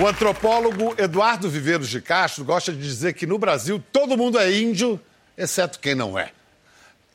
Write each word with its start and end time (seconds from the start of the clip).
O 0.00 0.06
antropólogo 0.06 0.94
Eduardo 0.96 1.50
Viveiros 1.50 1.90
de 1.90 2.00
Castro 2.00 2.42
gosta 2.42 2.72
de 2.72 2.78
dizer 2.78 3.12
que 3.12 3.26
no 3.26 3.38
Brasil 3.38 3.82
todo 3.92 4.16
mundo 4.16 4.38
é 4.38 4.50
índio, 4.50 4.98
exceto 5.36 5.78
quem 5.78 5.94
não 5.94 6.18
é. 6.18 6.32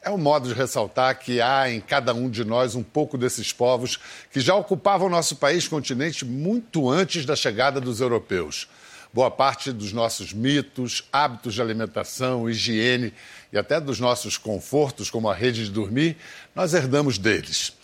É 0.04 0.12
um 0.12 0.20
modo 0.20 0.48
de 0.48 0.54
ressaltar 0.54 1.18
que 1.18 1.42
há 1.42 1.68
em 1.68 1.82
cada 1.82 2.14
um 2.14 2.30
de 2.30 2.46
nós 2.46 2.76
um 2.76 2.84
pouco 2.84 3.18
desses 3.18 3.52
povos 3.52 3.98
que 4.32 4.40
já 4.40 4.54
ocupavam 4.54 5.10
nosso 5.10 5.38
país 5.38 5.68
continente 5.68 6.24
muito 6.24 6.88
antes 6.88 7.26
da 7.26 7.36
chegada 7.36 7.82
dos 7.82 8.02
europeus. 8.02 8.68
Boa 9.12 9.32
parte 9.32 9.72
dos 9.72 9.92
nossos 9.92 10.32
mitos, 10.32 11.06
hábitos 11.12 11.56
de 11.56 11.62
alimentação, 11.64 12.48
higiene 12.48 13.12
e 13.52 13.58
até 13.58 13.82
dos 13.82 14.00
nossos 14.00 14.38
confortos, 14.38 15.10
como 15.10 15.28
a 15.28 15.34
rede 15.34 15.66
de 15.66 15.72
dormir, 15.72 16.18
nós 16.54 16.76
herdamos 16.76 17.18
deles. 17.18 17.75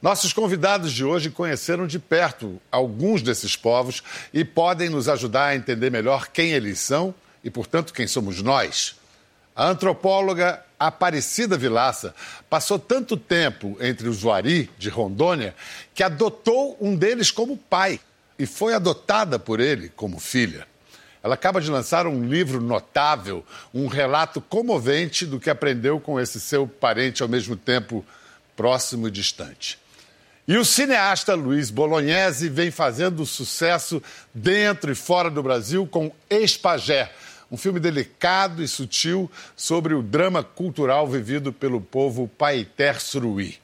Nossos 0.00 0.32
convidados 0.32 0.92
de 0.92 1.04
hoje 1.04 1.28
conheceram 1.28 1.84
de 1.84 1.98
perto 1.98 2.60
alguns 2.70 3.20
desses 3.20 3.56
povos 3.56 4.00
e 4.32 4.44
podem 4.44 4.88
nos 4.88 5.08
ajudar 5.08 5.46
a 5.46 5.56
entender 5.56 5.90
melhor 5.90 6.28
quem 6.28 6.52
eles 6.52 6.78
são 6.78 7.12
e, 7.42 7.50
portanto, 7.50 7.92
quem 7.92 8.06
somos 8.06 8.40
nós. 8.40 8.94
A 9.56 9.66
antropóloga 9.66 10.62
Aparecida 10.78 11.58
Vilaça 11.58 12.14
passou 12.48 12.78
tanto 12.78 13.16
tempo 13.16 13.76
entre 13.80 14.08
os 14.08 14.22
Uari, 14.22 14.70
de 14.78 14.88
Rondônia, 14.88 15.52
que 15.92 16.04
adotou 16.04 16.76
um 16.80 16.94
deles 16.94 17.32
como 17.32 17.56
pai 17.56 17.98
e 18.38 18.46
foi 18.46 18.74
adotada 18.74 19.36
por 19.36 19.58
ele 19.58 19.88
como 19.96 20.20
filha. 20.20 20.64
Ela 21.24 21.34
acaba 21.34 21.60
de 21.60 21.68
lançar 21.68 22.06
um 22.06 22.24
livro 22.24 22.60
notável, 22.60 23.44
um 23.74 23.88
relato 23.88 24.40
comovente 24.40 25.26
do 25.26 25.40
que 25.40 25.50
aprendeu 25.50 25.98
com 25.98 26.20
esse 26.20 26.38
seu 26.38 26.68
parente 26.68 27.20
ao 27.20 27.28
mesmo 27.28 27.56
tempo 27.56 28.06
próximo 28.54 29.08
e 29.08 29.10
distante. 29.10 29.76
E 30.48 30.56
o 30.56 30.64
cineasta 30.64 31.34
Luiz 31.34 31.68
Bolognese 31.68 32.48
vem 32.48 32.70
fazendo 32.70 33.26
sucesso 33.26 34.02
dentro 34.32 34.90
e 34.90 34.94
fora 34.94 35.30
do 35.30 35.42
Brasil 35.42 35.86
com 35.86 36.10
Espagé, 36.30 37.12
um 37.52 37.56
filme 37.58 37.78
delicado 37.78 38.62
e 38.62 38.66
sutil 38.66 39.30
sobre 39.54 39.92
o 39.92 40.02
drama 40.02 40.42
cultural 40.42 41.06
vivido 41.06 41.52
pelo 41.52 41.82
povo 41.82 42.26
Paiter 42.26 42.98
Suruí. 42.98 43.58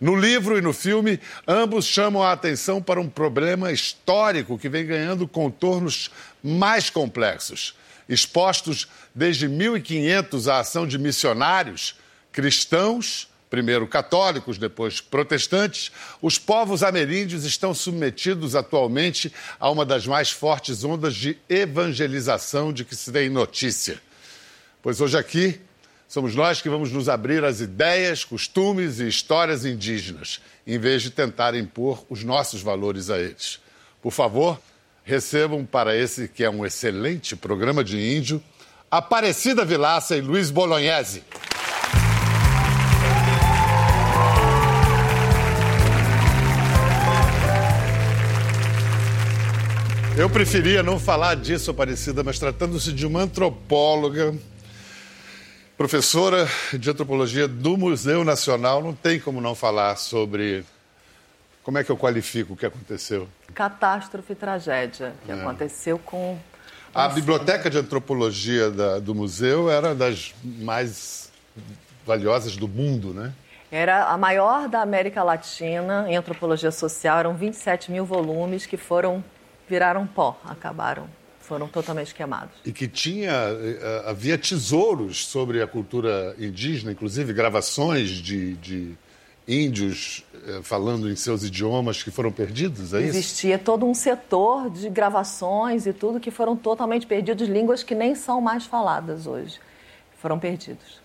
No 0.00 0.16
livro 0.16 0.56
e 0.56 0.62
no 0.62 0.72
filme, 0.72 1.20
ambos 1.46 1.84
chamam 1.84 2.22
a 2.22 2.32
atenção 2.32 2.80
para 2.80 2.98
um 2.98 3.10
problema 3.10 3.70
histórico 3.70 4.58
que 4.58 4.70
vem 4.70 4.86
ganhando 4.86 5.28
contornos 5.28 6.10
mais 6.42 6.88
complexos. 6.88 7.74
Expostos 8.08 8.88
desde 9.14 9.46
1500 9.46 10.48
à 10.48 10.60
ação 10.60 10.86
de 10.86 10.98
missionários, 10.98 11.96
cristãos 12.32 13.29
primeiro 13.50 13.86
católicos, 13.88 14.56
depois 14.56 15.00
protestantes, 15.00 15.90
os 16.22 16.38
povos 16.38 16.84
ameríndios 16.84 17.44
estão 17.44 17.74
submetidos 17.74 18.54
atualmente 18.54 19.32
a 19.58 19.68
uma 19.68 19.84
das 19.84 20.06
mais 20.06 20.30
fortes 20.30 20.84
ondas 20.84 21.16
de 21.16 21.36
evangelização 21.48 22.72
de 22.72 22.84
que 22.84 22.94
se 22.94 23.10
tem 23.10 23.28
notícia. 23.28 24.00
Pois 24.80 25.00
hoje 25.00 25.18
aqui 25.18 25.60
somos 26.08 26.34
nós 26.34 26.62
que 26.62 26.68
vamos 26.68 26.92
nos 26.92 27.08
abrir 27.08 27.44
às 27.44 27.60
ideias, 27.60 28.24
costumes 28.24 29.00
e 29.00 29.08
histórias 29.08 29.64
indígenas, 29.64 30.40
em 30.64 30.78
vez 30.78 31.02
de 31.02 31.10
tentar 31.10 31.54
impor 31.56 32.04
os 32.08 32.22
nossos 32.22 32.62
valores 32.62 33.10
a 33.10 33.18
eles. 33.18 33.58
Por 34.00 34.12
favor, 34.12 34.60
recebam 35.02 35.66
para 35.66 35.96
esse 35.96 36.28
que 36.28 36.44
é 36.44 36.50
um 36.50 36.64
excelente 36.64 37.34
programa 37.34 37.82
de 37.82 37.98
índio, 37.98 38.42
Aparecida 38.88 39.64
Vilaça 39.64 40.16
e 40.16 40.20
Luiz 40.20 40.50
Bolognese. 40.50 41.22
Eu 50.20 50.28
preferia 50.28 50.82
não 50.82 50.98
falar 50.98 51.34
disso, 51.34 51.70
Aparecida, 51.70 52.22
mas 52.22 52.38
tratando-se 52.38 52.92
de 52.92 53.06
uma 53.06 53.22
antropóloga, 53.22 54.34
professora 55.78 56.46
de 56.74 56.90
antropologia 56.90 57.48
do 57.48 57.74
Museu 57.78 58.22
Nacional, 58.22 58.82
não 58.82 58.92
tem 58.92 59.18
como 59.18 59.40
não 59.40 59.54
falar 59.54 59.96
sobre. 59.96 60.62
Como 61.62 61.78
é 61.78 61.84
que 61.84 61.90
eu 61.90 61.96
qualifico 61.96 62.52
o 62.52 62.56
que 62.56 62.66
aconteceu? 62.66 63.26
Catástrofe 63.54 64.34
e 64.34 64.36
tragédia 64.36 65.14
que 65.24 65.32
é. 65.32 65.34
aconteceu 65.36 65.98
com. 65.98 66.38
A 66.94 67.08
biblioteca 67.08 67.70
de 67.70 67.78
antropologia 67.78 68.70
da, 68.70 68.98
do 68.98 69.14
museu 69.14 69.70
era 69.70 69.94
das 69.94 70.34
mais 70.44 71.32
valiosas 72.06 72.58
do 72.58 72.68
mundo, 72.68 73.14
né? 73.14 73.32
Era 73.72 74.04
a 74.04 74.18
maior 74.18 74.68
da 74.68 74.82
América 74.82 75.22
Latina 75.22 76.04
em 76.10 76.14
antropologia 76.14 76.70
social, 76.70 77.20
eram 77.20 77.34
27 77.34 77.90
mil 77.90 78.04
volumes 78.04 78.66
que 78.66 78.76
foram 78.76 79.24
viraram 79.70 80.04
pó, 80.04 80.36
acabaram, 80.44 81.08
foram 81.38 81.68
totalmente 81.68 82.12
queimados. 82.12 82.56
E 82.66 82.72
que 82.72 82.88
tinha, 82.88 83.30
eh, 83.30 84.02
havia 84.04 84.36
tesouros 84.36 85.24
sobre 85.24 85.62
a 85.62 85.66
cultura 85.66 86.34
indígena, 86.40 86.90
inclusive 86.90 87.32
gravações 87.32 88.10
de, 88.10 88.56
de 88.56 88.98
índios 89.46 90.24
eh, 90.44 90.58
falando 90.64 91.08
em 91.08 91.14
seus 91.14 91.44
idiomas 91.44 92.02
que 92.02 92.10
foram 92.10 92.32
perdidos, 92.32 92.92
é 92.92 93.00
isso? 93.00 93.10
Existia 93.10 93.60
todo 93.60 93.86
um 93.86 93.94
setor 93.94 94.68
de 94.70 94.90
gravações 94.90 95.86
e 95.86 95.92
tudo 95.92 96.18
que 96.18 96.32
foram 96.32 96.56
totalmente 96.56 97.06
perdidos, 97.06 97.48
línguas 97.48 97.84
que 97.84 97.94
nem 97.94 98.16
são 98.16 98.40
mais 98.40 98.66
faladas 98.66 99.24
hoje, 99.24 99.60
foram 100.18 100.36
perdidos. 100.36 101.00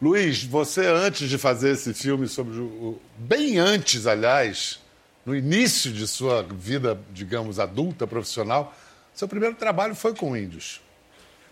Luiz, 0.00 0.42
você 0.42 0.86
antes 0.86 1.28
de 1.28 1.36
fazer 1.36 1.72
esse 1.72 1.92
filme 1.92 2.26
sobre 2.26 2.58
o 2.58 2.98
bem 3.18 3.58
antes, 3.58 4.06
aliás, 4.06 4.79
no 5.24 5.34
início 5.34 5.92
de 5.92 6.06
sua 6.06 6.42
vida, 6.42 6.98
digamos, 7.12 7.58
adulta, 7.58 8.06
profissional, 8.06 8.74
seu 9.14 9.28
primeiro 9.28 9.54
trabalho 9.54 9.94
foi 9.94 10.14
com 10.14 10.36
índios. 10.36 10.80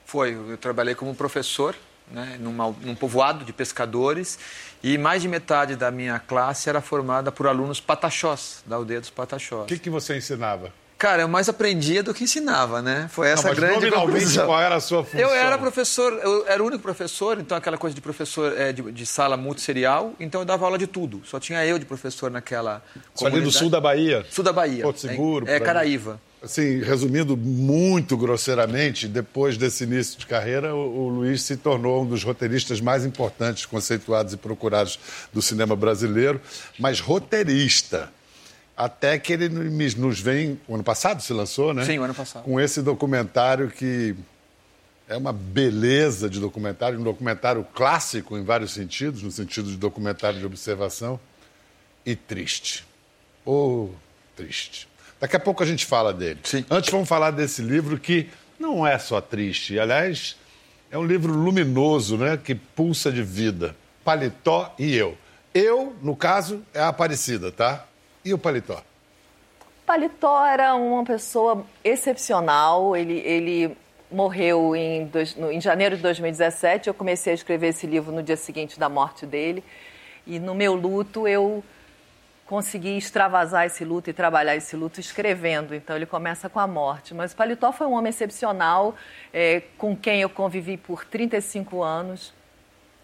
Foi, 0.05 0.33
eu 0.33 0.57
trabalhei 0.57 0.95
como 0.95 1.15
professor 1.15 1.75
né, 2.11 2.37
numa, 2.41 2.71
num 2.81 2.95
povoado 2.95 3.45
de 3.45 3.53
pescadores 3.53 4.39
e 4.83 4.97
mais 4.97 5.23
de 5.23 5.29
metade 5.29 5.77
da 5.77 5.91
minha 5.91 6.19
classe 6.19 6.69
era 6.69 6.81
formada 6.81 7.31
por 7.31 7.47
alunos 7.47 7.81
pataxós, 7.81 8.63
da 8.67 8.77
aldeia 8.77 9.01
dos 9.01 9.11
pataxós. 9.11 9.65
O 9.65 9.67
que, 9.67 9.79
que 9.79 9.91
você 9.91 10.17
ensinava? 10.17 10.73
Cara, 10.99 11.23
eu 11.23 11.29
mais 11.29 11.49
aprendia 11.49 12.03
do 12.03 12.13
que 12.13 12.25
ensinava, 12.25 12.83
né? 12.83 13.09
Foi 13.09 13.29
essa 13.29 13.45
não, 13.45 13.51
mas 13.51 13.59
grande 13.59 13.89
conclusão. 13.89 14.47
qual 14.47 14.61
era 14.61 14.75
a 14.75 14.81
sua 14.81 15.05
função? 15.05 15.21
Eu 15.21 15.31
era 15.31 15.57
professor, 15.57 16.13
eu 16.13 16.45
era 16.49 16.61
o 16.61 16.67
único 16.67 16.83
professor, 16.83 17.39
então 17.39 17.57
aquela 17.57 17.79
coisa 17.79 17.95
de 17.95 18.01
professor 18.01 18.53
é, 18.59 18.73
de, 18.73 18.83
de, 18.91 19.07
sala 19.07 19.37
multisserial, 19.37 20.13
então 20.19 20.41
eu 20.41 20.45
dava 20.45 20.65
aula 20.65 20.77
de 20.77 20.89
tudo. 20.89 21.23
Só 21.25 21.39
tinha 21.39 21.65
eu 21.65 21.79
de 21.79 21.85
professor 21.85 22.33
naquela 22.33 22.83
Só 23.15 23.27
ali 23.27 23.41
do 23.41 23.53
sul 23.53 23.71
da 23.71 23.81
Bahia? 23.81 24.27
Sul 24.29 24.43
da 24.43 24.53
Bahia. 24.53 24.83
Porto 24.83 24.99
Seguro? 24.99 25.49
É, 25.49 25.55
é 25.55 25.61
Caraíva. 25.61 26.21
Assim, 26.43 26.81
resumindo 26.81 27.37
muito 27.37 28.17
grosseiramente, 28.17 29.07
depois 29.07 29.57
desse 29.57 29.85
início 29.85 30.19
de 30.19 30.27
carreira, 30.27 30.75
o, 30.75 31.07
o 31.07 31.09
Luiz 31.11 31.43
se 31.43 31.57
tornou 31.57 32.03
um 32.03 32.07
dos 32.07 32.25
roteiristas 32.25 32.81
mais 32.81 33.05
importantes, 33.05 33.67
conceituados 33.67 34.33
e 34.33 34.37
procurados 34.37 34.99
do 35.33 35.41
cinema 35.41 35.77
brasileiro, 35.77 36.41
mas 36.77 36.99
roteirista 36.99 38.11
até 38.79 39.19
que 39.19 39.33
ele 39.33 39.49
nos 39.49 40.21
vem. 40.21 40.61
O 40.69 40.77
ano 40.77 40.85
passado 40.85 41.21
se 41.21 41.33
lançou, 41.33 41.75
né? 41.75 41.85
Sim, 41.85 41.99
o 41.99 42.05
ano 42.05 42.15
passado. 42.15 42.45
Com 42.45 42.61
esse 42.61 42.81
documentário 42.81 43.69
que 43.69 44.15
é 45.09 45.17
uma 45.17 45.33
beleza 45.33 46.31
de 46.31 46.39
documentário, 46.39 47.01
um 47.01 47.03
documentário 47.03 47.67
clássico 47.75 48.39
em 48.39 48.45
vários 48.45 48.73
sentidos, 48.73 49.23
no 49.25 49.33
sentido 49.33 49.69
de 49.69 49.77
documentário 49.77 50.39
de 50.39 50.47
observação, 50.47 51.19
e 52.07 52.15
triste. 52.15 52.87
Oh, 53.45 53.89
triste. 54.37 54.87
Daqui 55.21 55.35
a 55.35 55.41
pouco 55.41 55.61
a 55.63 55.67
gente 55.67 55.85
fala 55.85 56.13
dele. 56.13 56.39
Sim. 56.45 56.65
Antes 56.71 56.91
vamos 56.91 57.09
falar 57.09 57.33
desse 57.33 57.61
livro 57.61 57.99
que 57.99 58.29
não 58.61 58.87
é 58.87 58.97
só 58.97 59.21
triste. 59.21 59.79
Aliás, 59.81 60.37
é 60.89 60.97
um 60.97 61.05
livro 61.05 61.33
luminoso, 61.33 62.17
né? 62.17 62.37
Que 62.37 62.55
pulsa 62.55 63.11
de 63.11 63.25
vida. 63.25 63.75
Paletó 64.05 64.73
e 64.79 64.95
eu. 64.95 65.19
Eu, 65.53 65.97
no 66.01 66.15
caso, 66.15 66.63
é 66.73 66.81
a 66.81 66.89
Aparecida, 66.89 67.51
tá? 67.51 67.88
E 68.29 68.35
o 68.35 68.37
Paletó? 68.37 68.83
Paletó 69.87 70.45
era 70.45 70.75
uma 70.75 71.03
pessoa 71.03 71.65
excepcional. 71.83 72.95
Ele, 72.95 73.21
ele 73.21 73.75
morreu 74.11 74.77
em, 74.77 75.07
dois, 75.07 75.35
no, 75.35 75.51
em 75.51 75.59
janeiro 75.59 75.97
de 75.97 76.03
2017. 76.03 76.89
Eu 76.89 76.95
comecei 76.95 77.33
a 77.33 77.35
escrever 77.35 77.69
esse 77.69 77.87
livro 77.87 78.13
no 78.13 78.23
dia 78.23 78.37
seguinte 78.37 78.79
da 78.79 78.87
morte 78.87 79.25
dele. 79.25 79.65
E 80.27 80.39
no 80.39 80.55
meu 80.55 80.75
luto 80.75 81.27
eu 81.27 81.65
consegui 82.45 82.99
extravasar 82.99 83.65
esse 83.65 83.83
luto 83.83 84.11
e 84.11 84.13
trabalhar 84.13 84.55
esse 84.55 84.77
luto 84.77 85.01
escrevendo. 85.01 85.75
Então 85.75 85.97
ele 85.97 86.05
começa 86.05 86.51
com 86.51 86.61
a 86.61 86.67
morte. 86.67 87.15
Mas 87.15 87.33
Paletó 87.33 87.73
foi 87.73 87.87
um 87.87 87.95
homem 87.95 88.11
excepcional, 88.11 88.95
é, 89.33 89.63
com 89.79 89.97
quem 89.97 90.21
eu 90.21 90.29
convivi 90.29 90.77
por 90.77 91.07
35 91.07 91.83
anos. 91.83 92.35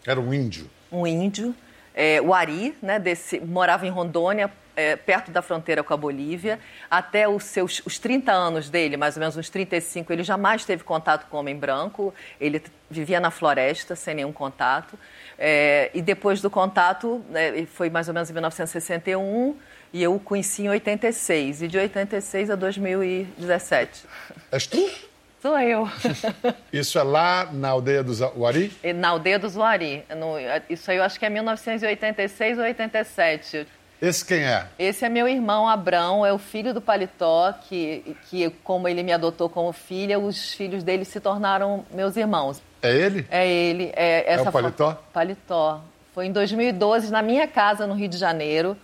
Era 0.06 0.20
um 0.20 0.34
índio? 0.34 0.70
Um 0.92 1.06
índio 1.06 1.54
é, 1.94 2.20
o 2.20 2.34
Ari, 2.34 2.76
né, 2.82 2.98
desse, 2.98 3.40
morava 3.40 3.86
em 3.86 3.90
Rondônia, 3.90 4.50
é, 4.76 4.96
perto 4.96 5.30
da 5.30 5.40
fronteira 5.40 5.82
com 5.82 5.94
a 5.94 5.96
Bolívia. 5.96 6.58
Até 6.90 7.28
os 7.28 7.44
seus 7.44 7.80
os 7.86 7.98
30 7.98 8.32
anos 8.32 8.68
dele, 8.68 8.96
mais 8.96 9.16
ou 9.16 9.20
menos 9.20 9.36
uns 9.36 9.48
35, 9.48 10.12
ele 10.12 10.24
jamais 10.24 10.64
teve 10.64 10.82
contato 10.82 11.28
com 11.28 11.36
homem 11.36 11.56
branco. 11.56 12.12
Ele 12.40 12.62
vivia 12.90 13.20
na 13.20 13.30
floresta, 13.30 13.94
sem 13.94 14.14
nenhum 14.16 14.32
contato. 14.32 14.98
É, 15.38 15.90
e 15.94 16.02
depois 16.02 16.40
do 16.40 16.50
contato, 16.50 17.24
né, 17.30 17.66
foi 17.66 17.88
mais 17.88 18.08
ou 18.08 18.14
menos 18.14 18.28
em 18.30 18.32
1961, 18.32 19.56
e 19.92 20.02
eu 20.02 20.14
o 20.14 20.20
conheci 20.20 20.62
em 20.62 20.70
86. 20.70 21.62
E 21.62 21.68
de 21.68 21.78
86 21.78 22.50
a 22.50 22.56
2017. 22.56 24.04
És 24.50 24.66
tu? 24.66 25.13
Sou 25.44 25.60
eu. 25.60 25.86
Isso 26.72 26.98
é 26.98 27.02
lá 27.02 27.50
na 27.52 27.68
aldeia 27.68 28.02
do 28.02 28.14
Uari? 28.34 28.72
Na 28.94 29.10
aldeia 29.10 29.38
do 29.38 29.46
Zuari. 29.46 30.02
No, 30.16 30.36
isso 30.70 30.90
aí 30.90 30.96
eu 30.96 31.02
acho 31.02 31.18
que 31.18 31.26
é 31.26 31.28
1986 31.28 32.56
ou 32.56 32.64
87. 32.64 33.66
Esse 34.00 34.24
quem 34.24 34.42
é? 34.42 34.66
Esse 34.78 35.04
é 35.04 35.08
meu 35.10 35.28
irmão 35.28 35.68
Abrão, 35.68 36.24
é 36.24 36.32
o 36.32 36.38
filho 36.38 36.72
do 36.72 36.80
Paletó, 36.80 37.52
que, 37.68 38.16
que 38.30 38.48
como 38.64 38.88
ele 38.88 39.02
me 39.02 39.12
adotou 39.12 39.50
como 39.50 39.70
filha, 39.70 40.18
os 40.18 40.54
filhos 40.54 40.82
dele 40.82 41.04
se 41.04 41.20
tornaram 41.20 41.84
meus 41.90 42.16
irmãos. 42.16 42.62
É 42.80 42.96
ele? 42.96 43.26
É 43.30 43.46
ele. 43.46 43.92
É, 43.94 44.32
essa 44.32 44.46
é 44.46 44.48
o 44.48 44.52
Paletó? 44.52 44.98
Paletó. 45.12 45.82
Foi 46.14 46.24
em 46.24 46.32
2012, 46.32 47.12
na 47.12 47.20
minha 47.20 47.46
casa, 47.46 47.86
no 47.86 47.92
Rio 47.92 48.08
de 48.08 48.16
Janeiro. 48.16 48.74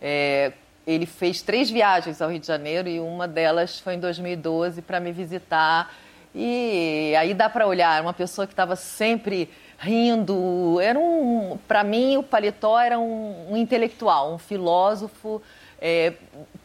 É, 0.00 0.52
ele 0.86 1.06
fez 1.06 1.42
três 1.42 1.68
viagens 1.68 2.22
ao 2.22 2.30
Rio 2.30 2.38
de 2.38 2.46
Janeiro 2.46 2.88
e 2.88 3.00
uma 3.00 3.26
delas 3.26 3.80
foi 3.80 3.94
em 3.94 3.98
2012 3.98 4.80
para 4.80 5.00
me 5.00 5.10
visitar 5.10 5.90
e 6.34 7.14
aí 7.16 7.32
dá 7.32 7.48
para 7.48 7.66
olhar, 7.66 8.02
uma 8.02 8.12
pessoa 8.12 8.46
que 8.46 8.52
estava 8.52 8.74
sempre 8.74 9.48
rindo. 9.78 10.80
Era 10.80 10.98
um, 10.98 11.58
para 11.68 11.84
mim, 11.84 12.16
o 12.16 12.22
Paletó 12.22 12.78
era 12.78 12.98
um, 12.98 13.52
um 13.52 13.56
intelectual, 13.56 14.34
um 14.34 14.38
filósofo 14.38 15.40
é, 15.80 16.14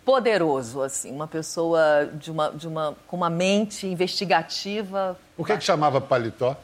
poderoso, 0.04 0.82
assim, 0.82 1.12
uma 1.12 1.28
pessoa 1.28 2.10
de 2.14 2.32
uma, 2.32 2.50
de 2.52 2.68
uma, 2.68 2.96
com 3.06 3.18
uma 3.18 3.30
mente 3.30 3.86
investigativa. 3.86 5.18
Por 5.38 5.46
que, 5.46 5.58
que 5.58 5.64
chamava 5.64 6.02
Paletó? 6.02 6.56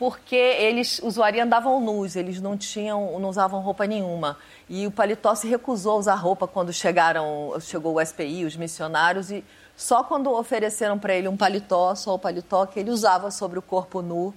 Porque 0.00 0.34
eles, 0.34 0.98
os 1.00 1.08
usuários 1.08 1.44
andavam 1.44 1.78
nus, 1.78 2.16
eles 2.16 2.40
não 2.40 2.56
tinham, 2.56 3.20
não 3.20 3.28
usavam 3.28 3.60
roupa 3.60 3.86
nenhuma. 3.86 4.38
E 4.66 4.86
o 4.86 4.90
Paletó 4.90 5.34
se 5.34 5.46
recusou 5.46 5.92
a 5.92 5.96
usar 5.96 6.14
roupa 6.14 6.48
quando 6.48 6.72
chegaram, 6.72 7.54
chegou 7.60 7.96
o 7.96 8.02
SPI, 8.02 8.46
os 8.46 8.56
missionários, 8.56 9.30
e 9.30 9.44
só 9.76 10.02
quando 10.02 10.32
ofereceram 10.32 10.98
para 10.98 11.14
ele 11.14 11.28
um 11.28 11.36
paletó, 11.36 11.94
só 11.94 12.14
o 12.14 12.18
paletó, 12.18 12.64
que 12.64 12.80
ele 12.80 12.90
usava 12.90 13.30
sobre 13.30 13.58
o 13.58 13.62
corpo 13.62 14.00
nu, 14.00 14.32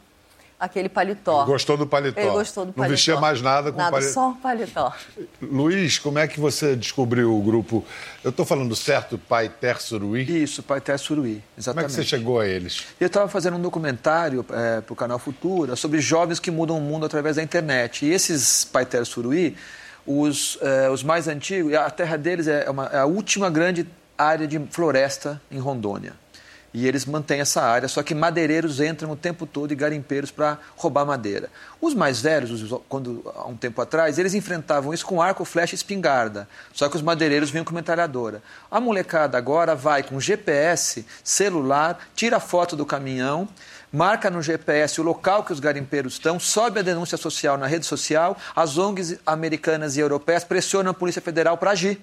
aquele 0.64 0.88
paletó. 0.88 1.42
Ele 1.42 1.52
gostou 1.52 1.76
do 1.76 1.86
paletó. 1.86 2.22
Ele 2.22 2.30
gostou 2.32 2.66
do 2.66 2.72
paletó. 2.72 2.90
Não 2.90 2.96
vestia 2.96 3.20
mais 3.20 3.42
nada 3.42 3.70
com 3.70 3.78
nada, 3.78 3.92
paletó. 3.92 4.14
só 4.14 4.30
o 4.30 4.36
paletó. 4.36 4.94
Luiz, 5.42 6.00
como 6.00 6.20
é 6.20 6.28
que 6.28 6.40
você 6.40 6.74
descobriu 6.74 7.38
o 7.38 7.42
grupo? 7.42 7.84
Eu 8.24 8.30
estou 8.30 8.46
falando 8.46 8.74
certo, 8.74 9.18
Pai 9.18 9.50
Ter 9.50 9.82
Suruí? 9.82 10.44
Isso, 10.44 10.64
Pai 10.64 10.80
Ter 10.80 10.98
Suruí, 10.98 11.44
exatamente. 11.58 11.92
Como 11.92 12.00
é 12.00 12.04
que 12.04 12.10
você 12.10 12.18
chegou 12.18 12.40
a 12.40 12.48
eles? 12.48 12.86
Eu 12.98 13.08
estava 13.08 13.28
fazendo 13.28 13.58
um 13.58 13.62
documentário 13.62 14.46
é, 14.52 14.80
para 14.80 14.94
o 14.94 14.96
canal 14.96 15.20
Futura 15.20 15.76
sobre 15.76 16.00
jovens 16.00 16.40
que 16.40 16.50
mudam 16.50 16.78
o 16.78 16.82
mundo 16.82 17.06
através 17.06 17.36
da 17.36 17.44
internet. 17.44 18.06
E 18.06 18.14
esses 18.14 18.64
Pai 18.64 18.86
Ter 18.86 19.06
Suruí, 19.06 19.58
os, 20.08 20.58
é, 20.62 20.90
os 20.90 21.04
mais 21.04 21.28
antigos, 21.28 21.74
a 21.74 21.90
terra 21.90 22.18
deles 22.18 22.48
é, 22.48 22.70
uma, 22.70 22.86
é 22.86 23.00
a 23.00 23.06
última 23.06 23.50
grande 23.50 23.86
área 24.18 24.48
de 24.48 24.60
floresta 24.72 25.42
em 25.52 25.60
Rondônia. 25.60 26.23
E 26.74 26.88
eles 26.88 27.06
mantêm 27.06 27.40
essa 27.40 27.62
área, 27.62 27.88
só 27.88 28.02
que 28.02 28.16
madeireiros 28.16 28.80
entram 28.80 29.12
o 29.12 29.16
tempo 29.16 29.46
todo 29.46 29.72
e 29.72 29.76
garimpeiros 29.76 30.32
para 30.32 30.58
roubar 30.76 31.06
madeira. 31.06 31.52
Os 31.80 31.94
mais 31.94 32.20
velhos, 32.20 32.74
quando 32.90 33.24
há 33.36 33.46
um 33.46 33.56
tempo 33.56 33.80
atrás, 33.80 34.18
eles 34.18 34.34
enfrentavam 34.34 34.92
isso 34.92 35.06
com 35.06 35.22
arco, 35.22 35.46
flecha 35.46 35.76
e 35.76 35.78
espingarda. 35.78 36.48
Só 36.74 36.90
que 36.90 36.96
os 36.96 37.04
madeireiros 37.04 37.52
vinham 37.52 37.64
com 37.64 37.76
metralhadora. 37.76 38.42
A 38.72 38.80
molecada 38.80 39.38
agora 39.38 39.76
vai 39.76 40.02
com 40.02 40.20
GPS, 40.20 41.06
celular, 41.24 42.00
tira 42.16 42.40
foto 42.40 42.76
do 42.76 42.88
caminhão, 42.88 43.48
marca 43.92 44.32
no 44.32 44.42
GPS 44.42 45.00
o 45.00 45.04
local 45.04 45.44
que 45.44 45.54
os 45.54 45.60
garimpeiros 45.60 46.14
estão, 46.14 46.40
sobe 46.40 46.80
a 46.80 46.84
denúncia 46.84 47.18
social 47.18 47.56
na 47.56 47.68
rede 47.68 47.86
social, 47.86 48.36
as 48.56 48.80
ONGs 48.80 49.20
americanas 49.28 49.96
e 49.96 50.00
europeias 50.00 50.44
pressionam 50.44 50.90
a 50.90 50.94
Polícia 50.96 51.22
Federal 51.22 51.56
para 51.56 51.70
agir. 51.70 52.02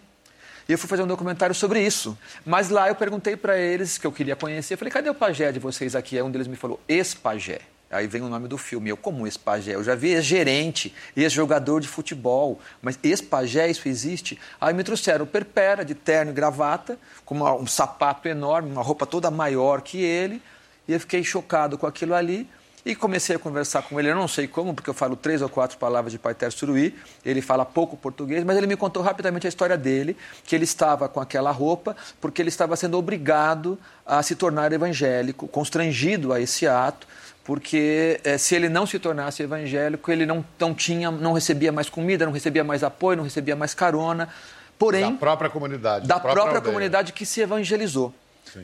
E 0.70 0.72
eu 0.72 0.78
fui 0.78 0.88
fazer 0.88 1.02
um 1.02 1.06
documentário 1.08 1.52
sobre 1.52 1.84
isso. 1.84 2.16
Mas 2.46 2.68
lá 2.68 2.86
eu 2.86 2.94
perguntei 2.94 3.36
para 3.36 3.58
eles, 3.58 3.98
que 3.98 4.06
eu 4.06 4.12
queria 4.12 4.36
conhecer, 4.36 4.74
eu 4.74 4.78
falei, 4.78 4.92
cadê 4.92 5.10
o 5.10 5.14
pajé 5.16 5.50
de 5.50 5.58
vocês 5.58 5.96
aqui? 5.96 6.16
Aí 6.16 6.22
um 6.22 6.30
deles 6.30 6.46
me 6.46 6.54
falou, 6.54 6.78
ex-pajé. 6.88 7.62
Aí 7.90 8.06
vem 8.06 8.22
o 8.22 8.28
nome 8.28 8.46
do 8.46 8.56
filme. 8.56 8.88
Eu, 8.88 8.96
como 8.96 9.26
ex-pajé? 9.26 9.74
Eu 9.74 9.82
já 9.82 9.96
vi 9.96 10.10
ex-gerente, 10.10 10.94
ex-jogador 11.16 11.80
de 11.80 11.88
futebol, 11.88 12.60
mas 12.80 12.96
ex-pajé, 13.02 13.68
isso 13.68 13.88
existe? 13.88 14.38
Aí 14.60 14.72
me 14.72 14.84
trouxeram 14.84 15.24
o 15.24 15.26
Perpera, 15.26 15.84
de 15.84 15.96
terno 15.96 16.30
e 16.30 16.34
gravata, 16.34 16.96
com 17.24 17.34
uma, 17.34 17.52
um 17.52 17.66
sapato 17.66 18.28
enorme, 18.28 18.70
uma 18.70 18.82
roupa 18.82 19.04
toda 19.04 19.28
maior 19.28 19.80
que 19.80 20.00
ele, 20.00 20.40
e 20.86 20.92
eu 20.92 21.00
fiquei 21.00 21.24
chocado 21.24 21.76
com 21.76 21.86
aquilo 21.88 22.14
ali. 22.14 22.48
E 22.84 22.94
comecei 22.94 23.36
a 23.36 23.38
conversar 23.38 23.82
com 23.82 24.00
ele, 24.00 24.10
eu 24.10 24.14
não 24.14 24.26
sei 24.26 24.48
como, 24.48 24.72
porque 24.72 24.88
eu 24.88 24.94
falo 24.94 25.14
três 25.14 25.42
ou 25.42 25.48
quatro 25.50 25.76
palavras 25.76 26.12
de 26.12 26.18
Paiter 26.18 26.50
Suruí, 26.50 26.94
ele 27.24 27.42
fala 27.42 27.64
pouco 27.64 27.94
português, 27.94 28.42
mas 28.42 28.56
ele 28.56 28.66
me 28.66 28.76
contou 28.76 29.02
rapidamente 29.02 29.46
a 29.46 29.48
história 29.48 29.76
dele, 29.76 30.16
que 30.44 30.54
ele 30.54 30.64
estava 30.64 31.06
com 31.08 31.20
aquela 31.20 31.50
roupa 31.50 31.94
porque 32.20 32.40
ele 32.40 32.48
estava 32.48 32.74
sendo 32.76 32.96
obrigado 32.96 33.78
a 34.06 34.22
se 34.22 34.34
tornar 34.34 34.72
evangélico, 34.72 35.46
constrangido 35.46 36.32
a 36.32 36.40
esse 36.40 36.66
ato, 36.66 37.06
porque 37.44 38.18
eh, 38.24 38.38
se 38.38 38.54
ele 38.54 38.68
não 38.68 38.86
se 38.86 38.98
tornasse 38.98 39.42
evangélico, 39.42 40.10
ele 40.10 40.24
não, 40.24 40.44
não 40.58 40.74
tinha, 40.74 41.10
não 41.10 41.34
recebia 41.34 41.72
mais 41.72 41.90
comida, 41.90 42.24
não 42.24 42.32
recebia 42.32 42.64
mais 42.64 42.82
apoio, 42.82 43.18
não 43.18 43.24
recebia 43.24 43.56
mais 43.56 43.74
carona. 43.74 44.28
Porém, 44.78 45.12
da 45.12 45.18
própria 45.18 45.50
comunidade. 45.50 46.08
Da 46.08 46.18
própria, 46.18 46.42
própria 46.42 46.60
comunidade 46.62 47.12
que 47.12 47.26
se 47.26 47.42
evangelizou. 47.42 48.14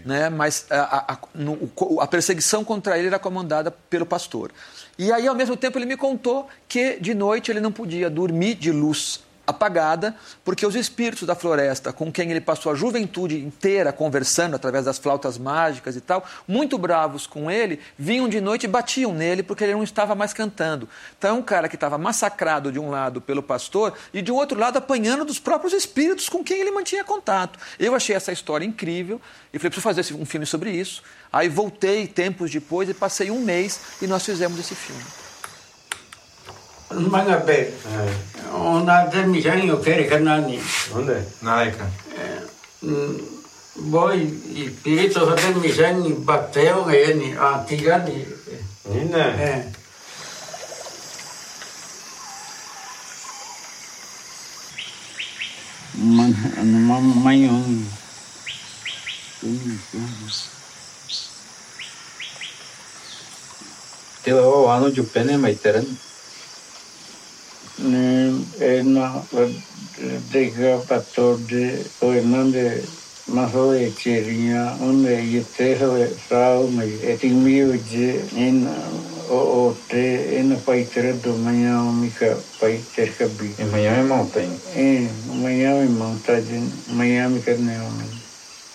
Né? 0.04 0.28
Mas 0.28 0.66
a, 0.70 1.12
a, 1.12 1.18
no, 1.34 1.70
a, 2.00 2.06
perseguição 2.06 2.64
contra 2.64 2.98
ele 2.98 3.08
era 3.08 3.18
comandada 3.18 3.70
pelo 3.70 4.06
pastor. 4.06 4.50
E 4.98 5.12
aí, 5.12 5.26
ao 5.26 5.34
mesmo 5.34 5.56
tempo, 5.56 5.78
ele 5.78 5.86
me 5.86 5.96
contou 5.96 6.48
que 6.68 6.98
de 7.00 7.14
noite 7.14 7.50
ele 7.50 7.60
não 7.60 7.72
podia 7.72 8.08
dormir 8.08 8.54
de 8.54 8.72
luz 8.72 9.25
apagada, 9.46 10.14
porque 10.44 10.66
os 10.66 10.74
espíritos 10.74 11.26
da 11.26 11.34
floresta, 11.34 11.92
com 11.92 12.10
quem 12.10 12.30
ele 12.30 12.40
passou 12.40 12.72
a 12.72 12.74
juventude 12.74 13.38
inteira 13.38 13.92
conversando 13.92 14.56
através 14.56 14.84
das 14.84 14.98
flautas 14.98 15.38
mágicas 15.38 15.96
e 15.96 16.00
tal, 16.00 16.26
muito 16.48 16.76
bravos 16.76 17.26
com 17.26 17.50
ele, 17.50 17.80
vinham 17.98 18.28
de 18.28 18.40
noite 18.40 18.64
e 18.64 18.68
batiam 18.68 19.14
nele 19.14 19.42
porque 19.42 19.64
ele 19.64 19.74
não 19.74 19.82
estava 19.82 20.14
mais 20.14 20.32
cantando. 20.32 20.88
Então 21.16 21.30
é 21.30 21.38
um 21.38 21.42
cara 21.42 21.68
que 21.68 21.76
estava 21.76 21.96
massacrado 21.96 22.72
de 22.72 22.78
um 22.78 22.90
lado 22.90 23.20
pelo 23.20 23.42
pastor 23.42 23.92
e 24.12 24.20
de 24.20 24.32
outro 24.32 24.58
lado 24.58 24.78
apanhando 24.78 25.24
dos 25.24 25.38
próprios 25.38 25.72
espíritos 25.72 26.28
com 26.28 26.42
quem 26.42 26.60
ele 26.60 26.70
mantinha 26.70 27.04
contato. 27.04 27.58
Eu 27.78 27.94
achei 27.94 28.16
essa 28.16 28.32
história 28.32 28.64
incrível 28.64 29.20
e 29.52 29.58
falei, 29.58 29.70
preciso 29.70 29.82
fazer 29.82 30.14
um 30.14 30.26
filme 30.26 30.46
sobre 30.46 30.70
isso. 30.70 31.02
Aí 31.32 31.48
voltei 31.48 32.06
tempos 32.06 32.50
depois 32.50 32.88
e 32.88 32.94
passei 32.94 33.30
um 33.30 33.40
mês 33.40 33.80
e 34.02 34.06
nós 34.06 34.24
fizemos 34.24 34.58
esse 34.58 34.74
filme. 34.74 35.25
Mga 36.96 37.44
be. 37.44 37.58
Ona 38.56 39.04
de 39.12 39.26
mi 39.28 39.42
jang 39.42 39.60
yo 39.68 39.76
kere 39.76 40.08
kanani. 40.08 40.56
Onde? 40.96 41.20
Nalaika. 41.44 41.84
Boy 43.76 44.24
i 44.56 44.64
pirito 44.82 45.28
de 45.36 45.60
mi 45.60 45.68
jang 45.68 46.24
bateo 46.24 46.88
ngeni 46.88 47.36
antigani. 47.36 48.24
Nina. 48.88 49.24
Eh. 49.36 49.62
Man 56.00 56.32
ano 56.56 56.76
mamayong. 56.80 57.84
Tila 64.24 64.42
o 64.42 64.68
ano 64.72 64.88
de 64.88 65.02
pene 65.04 65.36
maiteran. 65.36 65.84
ena 65.84 66.15
ne 67.78 68.32
ena 68.60 69.26
de 70.32 70.50
ga 70.50 70.78
pastor 70.88 71.38
de 71.38 71.84
o 72.00 72.12
enande 72.12 72.82
maso 73.26 73.74
e 73.74 73.90
cheria 73.96 74.76
onde 74.80 75.14
e 75.38 75.44
teso 75.56 75.96
e 75.96 76.08
me 76.68 76.86
e 77.02 77.16
ti 77.16 77.28
o 79.28 79.36
o 79.36 79.74
te 79.88 80.38
en 80.38 80.56
pa 80.64 80.76
itre 80.76 81.12
do 81.14 81.34
manhã 81.34 81.82
o 81.82 81.92
mi 81.92 82.10
ka 82.10 82.36
pa 82.60 82.66
ka 83.18 83.26
bi. 83.26 83.54
E 83.58 83.64
manhã 83.64 83.98
e 83.98 84.04
monta 84.04 84.40
e 84.40 85.08
manhã 85.26 85.82
e 85.82 85.88
monta 85.88 86.40
de 86.40 86.58
manhã 86.88 87.28
mi 87.28 87.40
ka 87.42 87.54
ne 87.54 87.76
o 87.80 87.90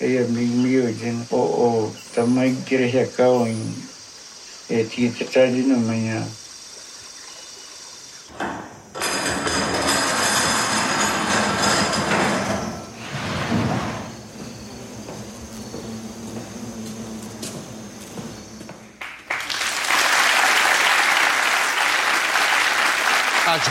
e 0.01 0.17
a 0.17 0.23
mi 0.27 0.45
mi 0.45 0.77
uje 0.77 1.13
o 1.31 1.37
o 1.37 1.93
tamai 2.13 2.55
kire 2.65 2.91
ya 2.91 3.05
ka 3.07 3.29
o 3.29 3.47
e 3.47 4.83
ti 4.89 5.09
te 5.09 5.25
tajin 5.25 5.71
o 5.71 5.79
manhã 5.79 6.27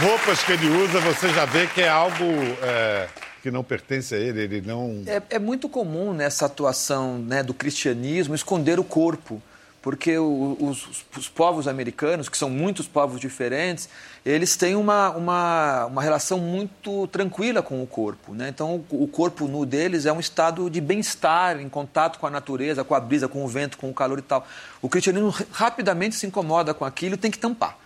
roupas 0.00 0.42
que 0.42 0.52
ele 0.52 0.66
usa, 0.83 0.99
você 1.00 1.28
já 1.28 1.45
vê 1.45 1.66
que 1.66 1.83
é 1.83 1.88
algo 1.88 2.25
é, 2.62 3.07
que 3.42 3.50
não 3.50 3.62
pertence 3.62 4.14
a 4.14 4.19
ele, 4.19 4.40
ele 4.40 4.61
não... 4.62 5.02
É, 5.07 5.23
é 5.30 5.38
muito 5.38 5.69
comum 5.69 6.12
nessa 6.12 6.47
atuação 6.47 7.19
né, 7.19 7.42
do 7.42 7.52
cristianismo 7.52 8.35
esconder 8.35 8.80
o 8.80 8.85
corpo 8.85 9.42
porque 9.83 10.19
os, 10.19 11.07
os, 11.16 11.28
povos 11.28 11.66
americanos, 11.66 12.28
que 12.28 12.37
são 12.37 12.50
muitos 12.50 12.87
povos 12.87 13.19
diferentes, 13.19 13.88
eles 14.26 14.54
têm 14.54 14.75
uma, 14.75 15.11
uma, 15.11 15.87
uma 15.87 16.02
relação 16.02 16.38
muito 16.38 17.07
tranquila 17.07 17.62
com 17.62 17.83
o 17.83 17.87
corpo. 17.87 18.35
Né? 18.35 18.50
Então, 18.50 18.85
o, 18.90 19.04
o 19.04 19.09
corpo 19.09 19.49
nu 19.49 19.64
deles 19.64 20.04
é 20.04 20.12
um 20.12 20.21
estado 20.21 20.69
de 20.69 20.80
bem-estar, 20.80 21.59
em 21.61 21.69
contato 21.69 22.19
com 22.19 22.26
a 22.26 22.30
natureza, 22.30 22.85
com 22.85 22.95
a 22.95 23.00
brisa, 23.00 23.26
com 23.26 23.42
o 23.42 23.49
vento, 23.49 23.78
com 23.78 23.88
o 23.88 23.95
calor 23.95 24.19
e 24.19 24.23
tal. 24.23 24.47
O 24.83 24.88
cristianismo 24.88 25.35
rapidamente 25.50 26.14
se 26.14 26.26
incomoda 26.26 26.75
com 26.75 26.85
aquilo 26.85 27.14
e 27.14 27.19
tem 27.19 27.30
que 27.30 27.38
tampar. 27.38 27.80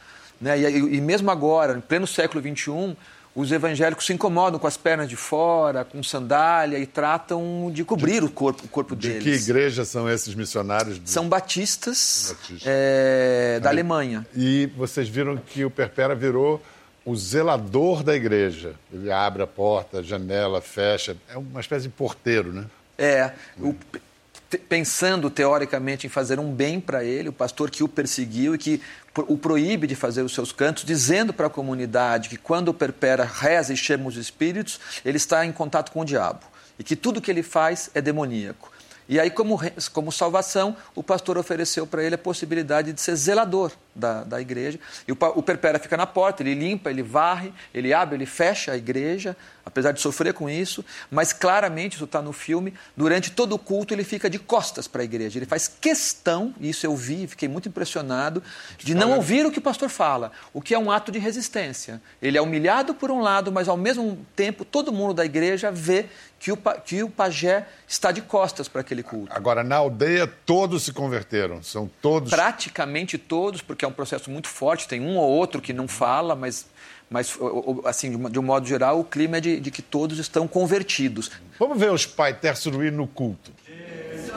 Né? 0.45 0.61
E, 0.61 0.97
e 0.97 1.01
mesmo 1.01 1.31
agora, 1.31 1.79
em 1.79 1.81
pleno 1.81 2.07
século 2.07 2.43
XXI, 2.43 2.95
os 3.35 3.51
evangélicos 3.51 4.05
se 4.05 4.13
incomodam 4.13 4.61
com 4.61 4.67
as 4.67 4.77
pernas 4.77 5.09
de 5.09 5.17
fora, 5.17 5.87
com 5.87 6.03
sandália 6.03 6.79
e 6.79 6.85
tratam 6.85 7.71
de 7.73 7.83
cobrir 7.83 8.21
de, 8.21 8.27
o 8.27 8.31
corpo, 8.31 8.63
o 8.63 8.69
corpo 8.69 8.95
de 8.95 9.09
deles. 9.09 9.25
De 9.25 9.31
que 9.31 9.51
igreja 9.51 9.87
são 9.87 10.09
esses 10.09 10.35
missionários? 10.35 11.01
São 11.07 11.27
batistas 11.31 12.37
é, 12.63 13.59
da 13.63 13.71
Alemanha. 13.71 14.27
E 14.37 14.67
vocês 14.77 15.09
viram 15.09 15.39
que 15.39 15.65
o 15.65 15.71
Perpera 15.71 16.15
virou 16.15 16.63
o 17.07 17.17
zelador 17.17 18.03
da 18.03 18.15
igreja. 18.15 18.75
Ele 18.93 19.11
abre 19.11 19.43
a 19.43 19.47
porta, 19.47 20.01
a 20.01 20.03
janela, 20.03 20.61
fecha. 20.61 21.17
É 21.27 21.39
uma 21.39 21.61
espécie 21.61 21.85
de 21.85 21.95
porteiro, 21.95 22.53
né? 22.53 22.67
É. 22.99 23.33
O, 23.59 23.75
pensando 24.59 25.31
teoricamente 25.31 26.07
em 26.07 26.11
fazer 26.11 26.39
um 26.39 26.53
bem 26.53 26.81
para 26.81 27.05
ele, 27.05 27.29
o 27.29 27.33
pastor 27.33 27.71
que 27.71 27.83
o 27.85 27.89
perseguiu 27.89 28.55
e 28.55 28.59
que 28.59 28.81
o 29.17 29.39
proíbe 29.39 29.87
de 29.87 29.95
fazer 29.95 30.23
os 30.23 30.35
seus 30.35 30.53
cantos, 30.53 30.85
dizendo 30.85 31.33
para 31.33 31.47
a 31.47 31.51
comunidade 31.51 32.29
que 32.29 32.37
quando 32.37 32.69
o 32.69 32.75
perpera 32.75 33.25
reza 33.25 33.73
e 33.73 33.77
chama 33.77 34.09
os 34.09 34.17
espíritos, 34.17 34.81
ele 35.05 35.17
está 35.17 35.45
em 35.47 35.53
contato 35.53 35.93
com 35.93 36.01
o 36.01 36.05
diabo 36.05 36.41
e 36.79 36.85
que 36.85 36.97
tudo 36.97 37.21
que 37.21 37.31
ele 37.31 37.43
faz 37.43 37.91
é 37.95 38.01
demoníaco. 38.01 38.74
E 39.09 39.21
aí, 39.21 39.31
como, 39.31 39.61
como 39.93 40.11
salvação, 40.11 40.77
o 40.95 41.03
pastor 41.03 41.37
ofereceu 41.37 41.87
para 41.87 42.03
ele 42.03 42.15
a 42.15 42.19
possibilidade 42.19 42.93
de 42.93 43.01
ser 43.01 43.17
zelador 43.17 43.73
da, 43.95 44.25
da 44.25 44.41
igreja. 44.41 44.79
E 45.07 45.13
o, 45.13 45.19
o 45.35 45.43
perpera 45.43 45.79
fica 45.79 45.97
na 45.97 46.07
porta, 46.07 46.43
ele 46.43 46.55
limpa, 46.55 46.91
ele 46.91 47.03
varre, 47.03 47.53
ele 47.73 47.93
abre, 47.93 48.17
ele 48.17 48.27
fecha 48.27 48.73
a 48.73 48.77
igreja, 48.77 49.37
apesar 49.65 49.93
de 49.93 50.01
sofrer 50.01 50.33
com 50.35 50.49
isso, 50.49 50.85
mas 51.11 51.33
claramente, 51.33 51.95
isso 51.95 52.05
está 52.05 52.21
no 52.21 52.33
filme, 52.33 52.75
durante 52.97 53.31
todo 53.31 53.55
o 53.55 53.59
culto 53.59 53.95
ele 53.95 54.05
fica 54.05 54.29
de 54.29 54.39
costas 54.39 54.89
para 54.89 55.03
a 55.03 55.05
igreja. 55.05 55.39
Ele 55.39 55.47
faz 55.47 55.69
questão, 55.69 56.55
e 56.59 56.71
isso 56.71 56.87
eu 56.87 56.97
vi 56.97 57.25
e 57.25 57.27
fiquei 57.27 57.49
muito 57.49 57.69
impressionado, 57.69 58.43
de 58.79 58.95
não 58.95 59.13
ouvir 59.13 59.47
o 59.47 59.51
que 59.51 59.59
o 59.59 59.63
pastor 59.63 59.89
fala, 59.89 60.33
o 60.53 60.61
que 60.61 60.75
é 60.75 60.79
um 60.79 60.91
ato 60.91 61.13
de 61.13 61.19
resistência. 61.19 62.01
Ele 62.21 62.37
é 62.37 62.43
humilhado 62.43 62.95
por 62.95 63.11
um 63.11 63.21
lado, 63.21 63.53
mas 63.53 63.69
ao 63.69 63.77
mesmo 63.77 64.19
tempo 64.35 64.65
todo 64.65 64.93
mundo 64.93 65.15
da 65.15 65.25
igreja 65.25 65.71
vê 65.71 66.07
que 66.45 66.53
o, 66.53 66.59
que 66.59 67.03
o 67.03 67.09
pajé 67.09 67.67
está 67.89 68.13
de 68.13 68.21
costas 68.21 68.69
para 68.69 68.83
aquele 68.83 69.03
culto. 69.03 69.33
Agora, 69.35 69.65
na 69.65 69.77
aldeia, 69.77 70.27
todos 70.27 70.83
se 70.83 70.93
converteram, 70.93 71.63
são 71.63 71.91
todos... 72.03 72.29
Praticamente 72.29 73.17
todos, 73.17 73.63
porque 73.63 73.83
é 73.83 73.89
um 73.89 73.93
processo 73.93 74.31
muito 74.31 74.47
forte, 74.47 74.87
tem 74.87 75.01
um 75.01 75.17
ou 75.17 75.27
outro 75.27 75.63
que 75.63 75.73
não 75.73 75.89
fala, 75.89 76.37
mas 76.37 76.67
mas 77.09 77.39
assim 77.85 78.29
de 78.29 78.39
um 78.39 78.43
modo 78.43 78.67
geral 78.67 78.99
o 78.99 79.05
clima 79.05 79.37
é 79.37 79.41
de, 79.41 79.61
de 79.61 79.71
que 79.71 79.81
todos 79.81 80.19
estão 80.19 80.47
convertidos. 80.49 81.31
Vamos 81.59 81.79
ver 81.79 81.91
os 81.91 82.05
Pai 82.05 82.37
Suruí 82.55 82.91
no 82.91 83.07
culto. 83.07 83.51
Jesus 83.67 84.31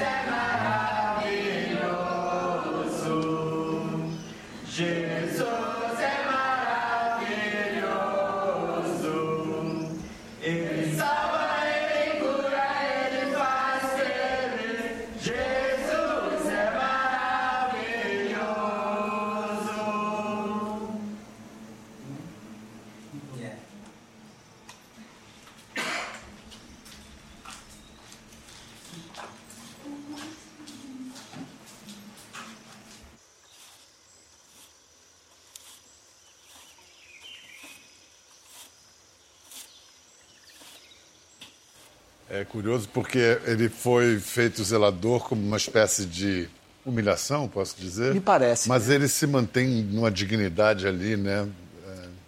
é 0.00 0.30
maravilhoso. 0.30 1.16
Jesus 4.66 5.15
curioso 42.46 42.88
porque 42.92 43.38
ele 43.46 43.68
foi 43.68 44.18
feito 44.18 44.62
zelador 44.64 45.20
como 45.28 45.42
uma 45.42 45.56
espécie 45.56 46.06
de 46.06 46.48
humilhação, 46.84 47.48
posso 47.48 47.76
dizer? 47.78 48.14
Me 48.14 48.20
parece. 48.20 48.68
Mas 48.68 48.88
ele 48.88 49.08
se 49.08 49.26
mantém 49.26 49.82
numa 49.82 50.10
dignidade 50.10 50.86
ali, 50.86 51.16
né? 51.16 51.46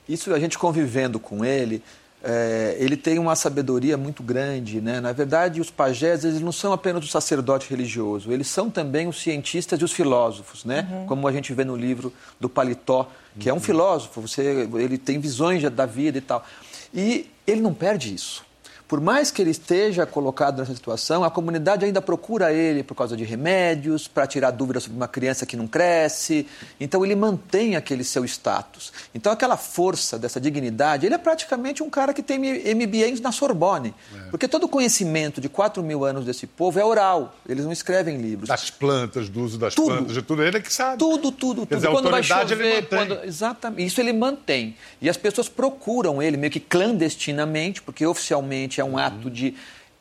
Isso 0.08 0.32
a 0.32 0.40
gente 0.40 0.58
convivendo 0.58 1.20
com 1.20 1.44
ele, 1.44 1.82
é, 2.24 2.76
ele 2.80 2.96
tem 2.96 3.18
uma 3.18 3.36
sabedoria 3.36 3.96
muito 3.96 4.22
grande, 4.22 4.80
né? 4.80 5.00
Na 5.00 5.12
verdade, 5.12 5.60
os 5.60 5.70
pajés 5.70 6.24
eles 6.24 6.40
não 6.40 6.50
são 6.50 6.72
apenas 6.72 7.04
o 7.04 7.08
sacerdote 7.08 7.68
religioso, 7.68 8.32
eles 8.32 8.48
são 8.48 8.70
também 8.70 9.06
os 9.06 9.20
cientistas 9.20 9.80
e 9.80 9.84
os 9.84 9.92
filósofos, 9.92 10.64
né? 10.64 10.88
Uhum. 10.90 11.06
Como 11.06 11.28
a 11.28 11.32
gente 11.32 11.52
vê 11.52 11.62
no 11.62 11.76
livro 11.76 12.12
do 12.40 12.48
Paletó, 12.48 13.10
que 13.38 13.48
é 13.48 13.54
um 13.54 13.60
filósofo, 13.60 14.20
você, 14.20 14.68
ele 14.74 14.98
tem 14.98 15.20
visões 15.20 15.62
da 15.70 15.86
vida 15.86 16.18
e 16.18 16.22
tal. 16.22 16.44
E 16.92 17.30
ele 17.46 17.60
não 17.60 17.72
perde 17.72 18.12
isso. 18.12 18.47
Por 18.88 19.02
mais 19.02 19.30
que 19.30 19.42
ele 19.42 19.50
esteja 19.50 20.06
colocado 20.06 20.60
nessa 20.60 20.74
situação, 20.74 21.22
a 21.22 21.30
comunidade 21.30 21.84
ainda 21.84 22.00
procura 22.00 22.52
ele 22.52 22.82
por 22.82 22.94
causa 22.94 23.14
de 23.14 23.22
remédios, 23.22 24.08
para 24.08 24.26
tirar 24.26 24.50
dúvidas 24.50 24.84
sobre 24.84 24.96
uma 24.96 25.06
criança 25.06 25.44
que 25.44 25.58
não 25.58 25.68
cresce. 25.68 26.46
Então 26.80 27.04
ele 27.04 27.14
mantém 27.14 27.76
aquele 27.76 28.02
seu 28.02 28.24
status. 28.24 28.90
Então 29.14 29.30
aquela 29.30 29.58
força 29.58 30.18
dessa 30.18 30.40
dignidade, 30.40 31.04
ele 31.04 31.14
é 31.14 31.18
praticamente 31.18 31.82
um 31.82 31.90
cara 31.90 32.14
que 32.14 32.22
tem 32.22 32.38
MBA 32.38 33.20
na 33.22 33.30
Sorbonne. 33.30 33.94
É. 34.14 34.30
Porque 34.30 34.48
todo 34.48 34.64
o 34.64 34.68
conhecimento 34.68 35.38
de 35.38 35.50
4 35.50 35.82
mil 35.82 36.04
anos 36.04 36.24
desse 36.24 36.46
povo 36.46 36.80
é 36.80 36.84
oral. 36.84 37.34
Eles 37.46 37.66
não 37.66 37.72
escrevem 37.72 38.16
livros. 38.16 38.48
Das 38.48 38.70
plantas, 38.70 39.28
do 39.28 39.42
uso 39.42 39.58
das 39.58 39.74
tudo. 39.74 39.88
plantas, 39.88 40.14
de 40.14 40.22
tudo. 40.22 40.42
Ele 40.42 40.56
é 40.56 40.60
que 40.60 40.72
sabe. 40.72 40.98
Tudo, 40.98 41.30
tudo, 41.30 41.54
tudo. 41.56 41.66
Quer 41.66 41.74
dizer, 41.76 41.90
quando 41.90 42.10
vai 42.10 42.22
chover. 42.22 42.88
Quando... 42.88 43.22
Exatamente. 43.24 43.86
Isso 43.86 44.00
ele 44.00 44.14
mantém. 44.14 44.74
E 45.00 45.10
as 45.10 45.16
pessoas 45.18 45.46
procuram 45.46 46.22
ele 46.22 46.38
meio 46.38 46.50
que 46.50 46.60
clandestinamente, 46.60 47.82
porque 47.82 48.06
oficialmente 48.06 48.77
é 48.80 48.84
um 48.84 48.98
ato 48.98 49.30
de. 49.30 49.54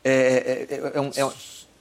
É, 0.04 0.68
é, 0.70 0.92
é, 0.96 1.02
um, 1.02 1.10
é 1.16 1.32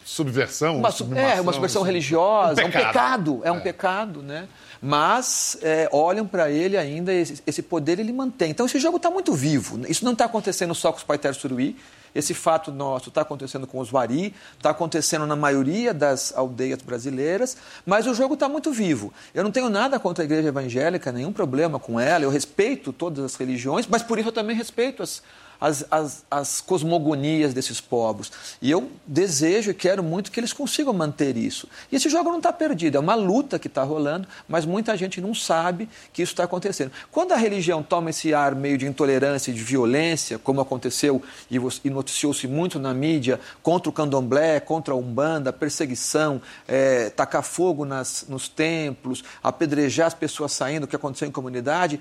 subversão? 0.04 0.78
Uma, 0.78 0.88
é, 1.18 1.40
uma 1.40 1.52
subversão 1.52 1.82
religiosa, 1.82 2.60
um 2.60 2.64
é 2.64 2.68
um 2.68 2.70
pecado, 2.70 3.40
é 3.44 3.52
um 3.52 3.60
pecado, 3.60 4.22
né? 4.22 4.48
Mas 4.80 5.58
é, 5.62 5.88
olham 5.90 6.26
para 6.26 6.50
ele 6.50 6.76
ainda, 6.76 7.12
esse, 7.12 7.42
esse, 7.46 7.62
poder 7.62 7.98
ele 7.98 8.12
mantém. 8.12 8.50
Então 8.50 8.66
esse 8.66 8.78
jogo 8.78 8.98
está 8.98 9.10
muito 9.10 9.32
vivo. 9.34 9.80
Isso 9.88 10.04
não 10.04 10.12
está 10.12 10.26
acontecendo 10.26 10.74
só 10.74 10.92
com 10.92 10.98
os 10.98 11.04
Paiter 11.04 11.34
Suruí, 11.34 11.76
esse 12.14 12.32
fato 12.32 12.72
nosso 12.72 13.10
está 13.10 13.20
acontecendo 13.20 13.66
com 13.66 13.78
os 13.78 13.90
Vari, 13.90 14.34
está 14.56 14.70
acontecendo 14.70 15.26
na 15.26 15.36
maioria 15.36 15.92
das 15.92 16.32
aldeias 16.34 16.80
brasileiras, 16.80 17.56
mas 17.84 18.06
o 18.06 18.14
jogo 18.14 18.34
está 18.34 18.48
muito 18.48 18.72
vivo. 18.72 19.12
Eu 19.34 19.44
não 19.44 19.50
tenho 19.50 19.68
nada 19.68 19.98
contra 19.98 20.22
a 20.22 20.26
igreja 20.26 20.48
evangélica, 20.48 21.12
nenhum 21.12 21.32
problema 21.32 21.78
com 21.78 22.00
ela, 22.00 22.24
eu 22.24 22.30
respeito 22.30 22.92
todas 22.92 23.24
as 23.24 23.34
religiões, 23.34 23.86
mas 23.86 24.02
por 24.02 24.18
isso 24.18 24.28
eu 24.28 24.32
também 24.32 24.56
respeito 24.56 25.02
as, 25.02 25.22
as, 25.60 25.84
as, 25.90 26.24
as, 26.30 26.60
cosmogonias 26.60 27.54
desses 27.54 27.80
povos. 27.80 28.30
E 28.60 28.70
eu 28.70 28.90
desejo 29.06 29.70
e 29.70 29.74
quero 29.74 30.02
muito 30.02 30.30
que 30.30 30.40
eles 30.40 30.52
consigam 30.52 30.92
manter 30.92 31.36
isso. 31.36 31.68
E 31.90 31.96
esse 31.96 32.08
jogo 32.08 32.30
não 32.30 32.38
está 32.38 32.52
perdido, 32.52 32.96
é 32.96 33.00
uma 33.00 33.14
luta 33.14 33.58
que 33.58 33.68
está 33.68 33.82
rolando, 33.82 34.28
mas 34.48 34.64
muita 34.64 34.96
gente 34.96 35.20
não 35.20 35.34
sabe 35.34 35.88
que 36.12 36.22
isso 36.22 36.32
está 36.32 36.44
acontecendo. 36.44 36.90
Quando 37.10 37.32
a 37.32 37.36
religião 37.36 37.82
toma 37.82 38.10
esse 38.10 38.34
ar 38.34 38.54
meio 38.54 38.78
de 38.78 38.86
intolerância 38.86 39.50
e 39.50 39.54
de 39.54 39.62
violência, 39.62 40.38
como 40.38 40.60
aconteceu 40.60 41.22
e 41.50 41.90
noticiou-se 41.90 42.46
muito 42.46 42.78
na 42.78 42.92
mídia, 42.92 43.40
contra 43.62 43.88
o 43.88 43.92
candomblé, 43.92 44.60
contra 44.60 44.94
a 44.94 44.96
umbanda, 44.96 45.52
perseguição, 45.52 46.40
é, 46.66 47.10
tacar 47.10 47.42
fogo 47.42 47.84
nas, 47.84 48.26
nos 48.28 48.48
templos, 48.48 49.24
apedrejar 49.42 50.06
as 50.06 50.14
pessoas 50.14 50.52
saindo, 50.52 50.84
o 50.84 50.86
que 50.86 50.96
aconteceu 50.96 51.28
em 51.28 51.30
comunidade, 51.30 52.00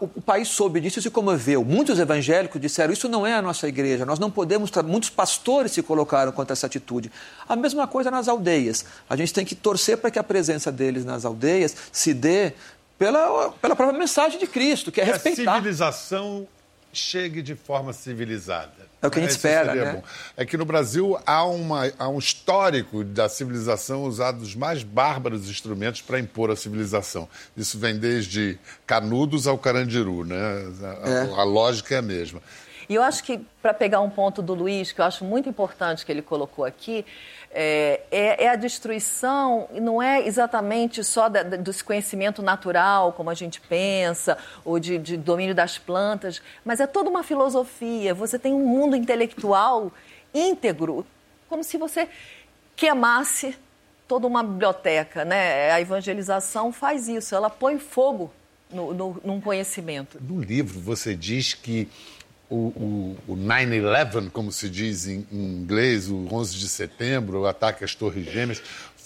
o, 0.00 0.20
país 0.20 0.48
soube 0.48 0.80
disso 0.80 0.98
e 0.98 1.02
se 1.02 1.10
comoveu. 1.10 1.64
Muitos 1.64 1.98
evangélicos 1.98 2.60
disseram: 2.60 2.92
Isso 2.92 3.08
não 3.08 3.26
é 3.26 3.34
a 3.34 3.42
nossa 3.42 3.68
igreja, 3.68 4.04
nós 4.04 4.18
não 4.18 4.30
podemos. 4.30 4.70
Muitos 4.84 5.10
pastores 5.10 5.72
se 5.72 5.82
colocaram 5.82 6.32
contra 6.32 6.52
essa 6.52 6.66
atitude. 6.66 7.10
A 7.48 7.56
mesma 7.56 7.86
coisa 7.86 8.10
nas 8.10 8.28
aldeias. 8.28 8.84
A 9.08 9.16
gente 9.16 9.32
tem 9.32 9.44
que 9.44 9.54
torcer 9.54 9.98
para 9.98 10.10
que 10.10 10.18
a 10.18 10.24
presença 10.24 10.72
deles 10.72 11.04
nas 11.04 11.24
aldeias 11.24 11.74
se 11.90 12.14
dê 12.14 12.52
pela, 12.98 13.50
pela 13.60 13.74
própria 13.74 13.98
mensagem 13.98 14.38
de 14.38 14.46
Cristo, 14.46 14.92
que 14.92 15.00
é 15.00 15.04
respeitar. 15.04 15.52
A 15.52 15.56
civilização 15.56 16.46
chegue 16.92 17.40
de 17.42 17.54
forma 17.54 17.92
civilizada. 17.92 18.92
É 19.00 19.06
o 19.06 19.10
que 19.10 19.18
a 19.18 19.22
gente 19.22 19.30
Isso 19.30 19.38
espera, 19.38 19.74
né? 19.74 19.92
bom. 19.94 20.02
É 20.36 20.44
que 20.44 20.56
no 20.56 20.64
Brasil 20.64 21.18
há, 21.26 21.44
uma, 21.44 21.90
há 21.98 22.08
um 22.08 22.18
histórico 22.18 23.02
da 23.02 23.28
civilização 23.28 24.04
usado 24.04 24.42
os 24.42 24.54
mais 24.54 24.82
bárbaros 24.82 25.48
instrumentos 25.48 26.02
para 26.02 26.20
impor 26.20 26.50
a 26.50 26.56
civilização. 26.56 27.28
Isso 27.56 27.78
vem 27.78 27.98
desde 27.98 28.58
canudos 28.86 29.46
ao 29.46 29.58
carandiru, 29.58 30.24
né? 30.24 30.36
A, 31.02 31.08
É. 31.08 31.20
a 31.40 31.42
lógica 31.42 31.94
é 31.94 31.98
a 31.98 32.02
mesma. 32.02 32.40
E 32.88 32.94
eu 32.94 33.02
acho 33.02 33.24
que, 33.24 33.40
para 33.62 33.72
pegar 33.72 34.00
um 34.00 34.10
ponto 34.10 34.42
do 34.42 34.52
Luiz, 34.54 34.92
que 34.92 35.00
eu 35.00 35.04
acho 35.04 35.24
muito 35.24 35.48
importante 35.48 36.04
que 36.04 36.12
ele 36.12 36.20
colocou 36.20 36.64
aqui, 36.64 37.06
é, 37.54 38.00
é- 38.10 38.44
é 38.44 38.48
a 38.48 38.56
destruição, 38.56 39.68
não 39.72 40.02
é 40.02 40.26
exatamente 40.26 41.04
só 41.04 41.28
da, 41.28 41.42
da- 41.42 41.56
desse 41.56 41.84
conhecimento 41.84 42.42
natural, 42.42 43.12
como 43.12 43.28
a 43.30 43.34
gente 43.34 43.60
pensa, 43.60 44.38
ou 44.64 44.78
de, 44.78 44.96
de 44.98 45.16
domínio 45.16 45.54
das 45.54 45.76
plantas, 45.78 46.40
mas 46.64 46.80
é 46.80 46.86
toda 46.86 47.10
uma 47.10 47.22
filosofia. 47.22 48.14
Você 48.14 48.38
tem 48.38 48.54
um 48.54 48.64
mundo 48.66 48.96
intelectual 48.96 49.92
íntegro, 50.34 51.04
como 51.48 51.62
se 51.62 51.76
você 51.76 52.08
queimasse 52.74 53.56
toda 54.08 54.26
uma 54.26 54.42
biblioteca. 54.42 55.24
Né? 55.24 55.70
A 55.72 55.80
evangelização 55.80 56.72
faz 56.72 57.08
isso, 57.08 57.34
ela 57.34 57.50
põe 57.50 57.78
fogo 57.78 58.32
no, 58.70 58.94
no, 58.94 59.20
num 59.24 59.40
conhecimento. 59.40 60.18
No 60.20 60.40
livro 60.40 60.80
você 60.80 61.14
diz 61.14 61.52
que 61.54 61.88
o, 62.52 63.16
o, 63.26 63.32
o 63.32 63.36
9-11, 63.36 64.30
como 64.30 64.52
se 64.52 64.68
diz 64.68 65.06
em, 65.06 65.26
em 65.32 65.62
inglês, 65.62 66.10
o 66.10 66.28
11 66.30 66.58
de 66.58 66.68
setembro, 66.68 67.40
o 67.40 67.46
ataque 67.46 67.82
às 67.82 67.94
Torres 67.94 68.30
Gêmeas, 68.30 68.62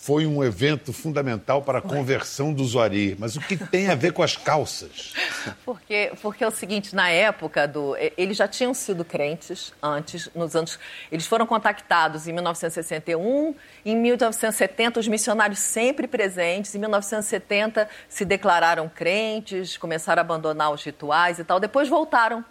foi 0.07 0.25
um 0.25 0.43
evento 0.45 0.93
fundamental 0.93 1.63
para 1.63 1.79
a 1.79 1.83
conversão 1.83 2.53
do 2.53 2.65
Zori. 2.65 3.17
Mas 3.19 3.35
o 3.35 3.41
que 3.41 3.57
tem 3.57 3.89
a 3.89 3.95
ver 3.97 4.13
com 4.13 4.23
as 4.23 4.37
calças? 4.37 5.13
Porque, 5.65 6.13
porque 6.23 6.43
é 6.43 6.47
o 6.47 6.51
seguinte, 6.51 6.95
na 6.95 7.09
época 7.09 7.69
do. 7.69 7.97
Eles 8.17 8.37
já 8.37 8.49
tinham 8.49 8.75
sido 8.75 9.05
crentes 9.05 9.73
antes, 9.83 10.29
nos 10.35 10.55
anos. 10.57 10.79
Eles 11.11 11.27
foram 11.27 11.47
contactados 11.47 12.27
em 12.27 12.33
1961, 12.33 13.55
em 13.85 13.97
1970, 13.97 15.01
os 15.01 15.09
missionários 15.09 15.61
sempre 15.61 16.09
presentes, 16.09 16.75
em 16.75 16.79
1970 16.79 17.89
se 18.09 18.25
declararam 18.25 18.89
crentes, 18.89 19.77
começaram 19.77 20.21
a 20.21 20.25
abandonar 20.25 20.73
os 20.73 20.83
rituais 20.83 21.39
e 21.39 21.45
tal, 21.45 21.61
depois 21.61 21.89
voltaram 21.89 22.45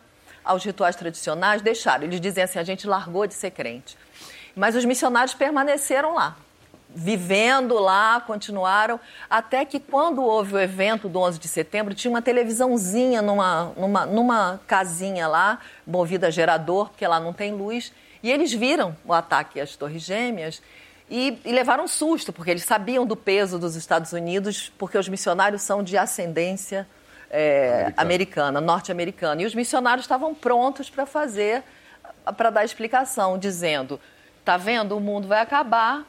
aos 0.45 0.63
rituais 0.63 0.95
tradicionais, 0.95 1.61
deixaram. 1.61 2.03
Eles 2.03 2.21
dizem 2.21 2.43
assim: 2.43 2.59
a 2.59 2.63
gente 2.63 2.87
largou 2.87 3.25
de 3.25 3.33
ser 3.33 3.51
crente. 3.51 3.97
Mas 4.55 4.75
os 4.75 4.85
missionários 4.85 5.33
permaneceram 5.33 6.13
lá 6.13 6.37
vivendo 6.95 7.77
lá, 7.77 8.21
continuaram, 8.21 8.97
até 9.29 9.65
que 9.65 9.81
quando 9.81 10.23
houve 10.23 10.53
o 10.53 10.59
evento 10.59 11.09
do 11.09 11.19
11 11.19 11.37
de 11.37 11.47
setembro, 11.47 11.93
tinha 11.93 12.09
uma 12.09 12.21
televisãozinha 12.21 13.21
numa, 13.21 13.73
numa, 13.75 14.05
numa 14.05 14.61
casinha 14.65 15.27
lá, 15.27 15.59
movida 15.85 16.27
a 16.27 16.29
gerador, 16.29 16.89
porque 16.89 17.05
lá 17.05 17.19
não 17.19 17.33
tem 17.33 17.53
luz, 17.53 17.91
e 18.23 18.31
eles 18.31 18.53
viram 18.53 18.95
o 19.03 19.11
ataque 19.11 19.59
às 19.59 19.75
Torres 19.75 20.03
Gêmeas 20.03 20.61
e, 21.09 21.37
e 21.43 21.51
levaram 21.51 21.83
um 21.83 21.87
susto, 21.87 22.31
porque 22.31 22.49
eles 22.49 22.63
sabiam 22.63 23.05
do 23.05 23.15
peso 23.15 23.59
dos 23.59 23.75
Estados 23.75 24.13
Unidos, 24.13 24.71
porque 24.77 24.97
os 24.97 25.09
missionários 25.09 25.61
são 25.61 25.83
de 25.83 25.97
ascendência 25.97 26.87
é, 27.37 27.93
americana, 27.97 28.61
norte-americana, 28.61 29.41
e 29.41 29.45
os 29.45 29.53
missionários 29.53 30.05
estavam 30.05 30.33
prontos 30.33 30.89
para 30.89 31.05
fazer, 31.05 31.63
para 32.37 32.49
dar 32.49 32.63
explicação, 32.63 33.37
dizendo, 33.37 33.99
tá 34.45 34.55
vendo, 34.55 34.95
o 34.95 35.01
mundo 35.01 35.27
vai 35.27 35.41
acabar, 35.41 36.05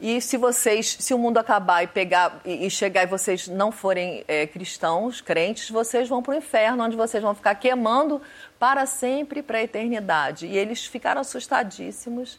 e 0.00 0.20
se 0.20 0.36
vocês, 0.36 0.96
se 0.98 1.12
o 1.12 1.18
mundo 1.18 1.38
acabar 1.38 1.82
e 1.82 1.86
pegar 1.86 2.40
e, 2.44 2.66
e 2.66 2.70
chegar 2.70 3.02
e 3.02 3.06
vocês 3.06 3.48
não 3.48 3.70
forem 3.70 4.24
é, 4.28 4.46
cristãos, 4.46 5.20
crentes, 5.20 5.70
vocês 5.70 6.08
vão 6.08 6.22
para 6.22 6.34
o 6.34 6.36
inferno, 6.36 6.84
onde 6.84 6.96
vocês 6.96 7.22
vão 7.22 7.34
ficar 7.34 7.54
queimando 7.54 8.20
para 8.58 8.84
sempre, 8.84 9.42
para 9.42 9.58
a 9.58 9.62
eternidade. 9.62 10.46
E 10.46 10.56
eles 10.56 10.84
ficaram 10.84 11.22
assustadíssimos 11.22 12.38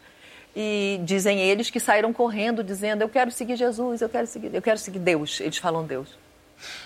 e 0.56 1.00
dizem 1.04 1.40
eles 1.40 1.72
que 1.72 1.80
saíram 1.80 2.14
correndo 2.14 2.64
dizendo: 2.64 3.02
eu 3.02 3.10
quero 3.10 3.32
seguir 3.32 3.56
Jesus, 3.56 4.02
eu 4.02 4.10
quero 4.10 4.28
seguir, 4.28 4.54
eu 4.54 4.62
quero 4.62 4.78
seguir 4.78 5.00
Deus. 5.00 5.40
Eles 5.40 5.58
falam 5.58 5.84
Deus. 5.84 6.27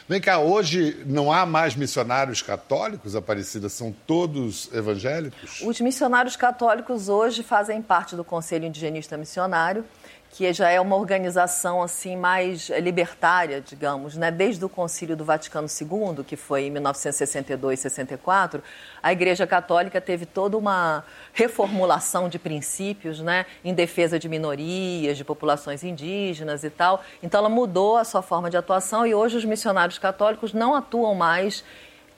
Vem 0.07 0.19
cá, 0.19 0.39
hoje 0.39 1.01
não 1.05 1.31
há 1.31 1.45
mais 1.45 1.75
missionários 1.75 2.41
católicos, 2.41 3.15
Aparecida, 3.15 3.69
são 3.69 3.95
todos 4.05 4.69
evangélicos? 4.73 5.61
Os 5.61 5.79
missionários 5.79 6.35
católicos 6.35 7.09
hoje 7.09 7.43
fazem 7.43 7.81
parte 7.81 8.15
do 8.15 8.23
Conselho 8.23 8.65
Indigenista 8.65 9.17
Missionário, 9.17 9.85
que 10.31 10.51
já 10.53 10.69
é 10.69 10.79
uma 10.79 10.95
organização 10.95 11.81
assim 11.81 12.15
mais 12.15 12.69
libertária, 12.69 13.59
digamos, 13.59 14.15
né? 14.15 14.31
Desde 14.31 14.63
o 14.63 14.69
Concílio 14.69 15.15
do 15.15 15.25
Vaticano 15.25 15.67
II, 15.67 16.23
que 16.23 16.37
foi 16.37 16.63
em 16.63 16.71
1962, 16.71 17.79
64, 17.79 18.63
a 19.03 19.11
Igreja 19.11 19.45
Católica 19.45 19.99
teve 19.99 20.25
toda 20.25 20.57
uma 20.57 21.03
reformulação 21.33 22.29
de 22.29 22.39
princípios, 22.39 23.19
né, 23.19 23.45
em 23.63 23.73
defesa 23.73 24.17
de 24.17 24.29
minorias, 24.29 25.17
de 25.17 25.23
populações 25.23 25.83
indígenas 25.83 26.63
e 26.63 26.69
tal. 26.69 27.03
Então 27.21 27.39
ela 27.39 27.49
mudou 27.49 27.97
a 27.97 28.05
sua 28.05 28.21
forma 28.21 28.49
de 28.49 28.55
atuação 28.55 29.05
e 29.05 29.13
hoje 29.13 29.35
os 29.35 29.43
missionários 29.43 29.99
católicos 29.99 30.53
não 30.53 30.73
atuam 30.73 31.13
mais 31.13 31.63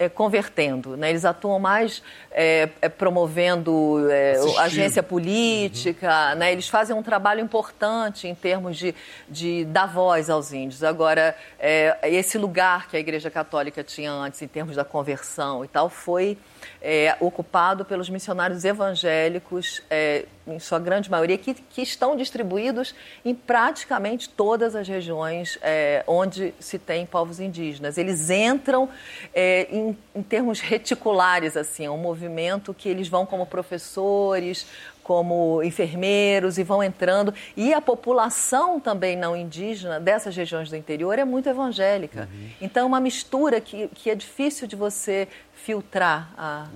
é, 0.04 0.10
convertendo, 0.10 0.98
né? 0.98 1.10
eles 1.10 1.26
atuam 1.26 1.60
mais 1.60 2.04
é, 2.32 2.70
é, 2.82 2.90
promovendo 2.90 4.10
é, 4.10 4.36
agência 4.60 5.02
política, 5.02 6.36
né? 6.36 6.52
eles 6.52 6.68
fazem 6.68 6.96
um 6.96 7.04
trabalho 7.04 7.40
importante 7.42 8.28
em 8.28 8.36
termos 8.36 8.78
de, 8.78 8.94
de 9.30 9.66
dar 9.66 9.88
voz 9.88 10.30
aos 10.30 10.52
índios. 10.52 10.84
Agora, 10.84 11.36
é, 11.60 11.98
esse 12.04 12.38
lugar 12.38 12.88
que 12.88 12.98
a 12.98 13.00
Igreja 13.00 13.30
Católica 13.30 13.84
tinha 13.84 14.12
antes, 14.12 14.42
em 14.42 14.48
termos 14.48 14.76
da 14.76 14.84
conversão 14.84 15.64
e 15.64 15.68
tal, 15.68 15.90
foi 15.90 16.38
é, 16.82 17.16
ocupado 17.20 17.86
pelos 17.86 18.10
missionários 18.10 18.66
evangélicos, 18.66 19.82
é, 19.90 20.26
em 20.46 20.60
sua 20.60 20.80
grande 20.80 21.10
maioria, 21.10 21.38
que, 21.38 21.54
que 21.54 21.82
estão 21.82 22.16
distribuídos 22.16 22.94
em 23.24 23.34
praticamente 23.34 24.28
todas 24.28 24.76
as 24.76 24.88
regiões 24.88 25.58
é, 25.62 26.04
onde 26.06 26.54
se 26.60 26.78
tem 26.78 27.06
povos 27.06 27.40
indígenas. 27.40 27.98
Eles 27.98 28.30
entram 28.30 28.90
é, 29.34 29.68
em, 29.72 29.98
em 30.14 30.22
termos 30.22 30.60
reticulares, 30.60 31.56
assim, 31.56 31.86
é 31.86 31.90
um 31.90 31.98
movimento 31.98 32.74
que 32.74 32.90
eles 32.90 33.08
vão 33.08 33.26
como 33.26 33.46
professores, 33.46 34.68
como 35.04 35.62
enfermeiros 35.64 36.58
e 36.58 36.64
vão 36.64 36.82
entrando. 36.82 37.34
E 37.56 37.74
a 37.74 37.82
população 37.82 38.80
também 38.80 39.18
não 39.18 39.36
indígena 39.36 40.00
dessas 40.00 40.36
regiões 40.36 40.70
do 40.70 40.76
interior 40.76 41.20
é 41.20 41.26
muito 41.26 41.50
evangélica. 41.50 42.30
Então, 42.62 42.84
é 42.84 42.86
uma 42.86 43.00
mistura 43.00 43.60
que, 43.60 43.90
que 43.90 44.10
é 44.10 44.16
difícil 44.16 44.68
de 44.68 44.76
você 44.76 45.28
filtrar. 45.54 46.34
A... 46.38 46.68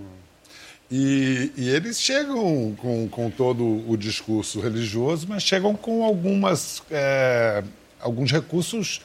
E, 0.90 1.52
e 1.58 1.70
eles 1.70 2.00
chegam 2.00 2.76
com, 2.78 3.08
com 3.10 3.30
todo 3.30 3.90
o 3.90 3.98
discurso 3.98 4.60
religioso, 4.60 5.28
mas 5.28 5.44
chegam 5.44 5.76
com 5.76 6.04
algumas, 6.04 6.82
é, 6.90 7.64
alguns 8.00 8.32
recursos 8.32 9.02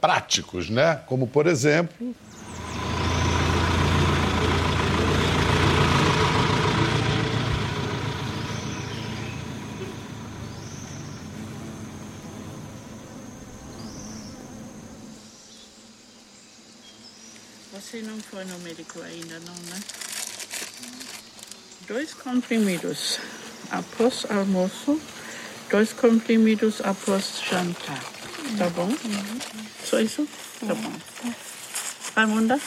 práticos, 0.00 0.70
né? 0.70 1.00
Como, 1.06 1.26
por 1.26 1.46
exemplo, 1.46 2.14
Você 17.94 18.02
não 18.02 18.18
foi 18.18 18.44
no 18.46 18.58
médico 18.58 19.00
ainda, 19.02 19.38
não, 19.38 19.54
né? 19.54 19.80
Dois 21.86 22.12
comprimidos 22.12 23.20
após 23.70 24.26
almoço, 24.28 25.00
dois 25.70 25.92
comprimidos 25.92 26.80
após 26.80 27.40
jantar. 27.48 28.02
Tá 28.58 28.68
bom? 28.70 28.90
Só 29.84 30.00
isso? 30.00 30.26
Tá 30.58 30.74
bom. 30.74 30.92
Amanda? 32.16 32.60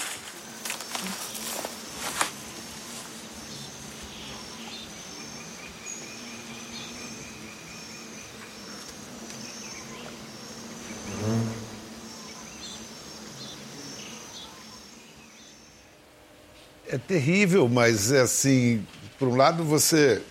É 16.90 16.98
terrível, 16.98 17.68
mas 17.68 18.12
é 18.12 18.22
assim, 18.22 18.86
por 19.20 19.28
um 19.28 19.36
lado 19.36 19.64
você 19.64 20.22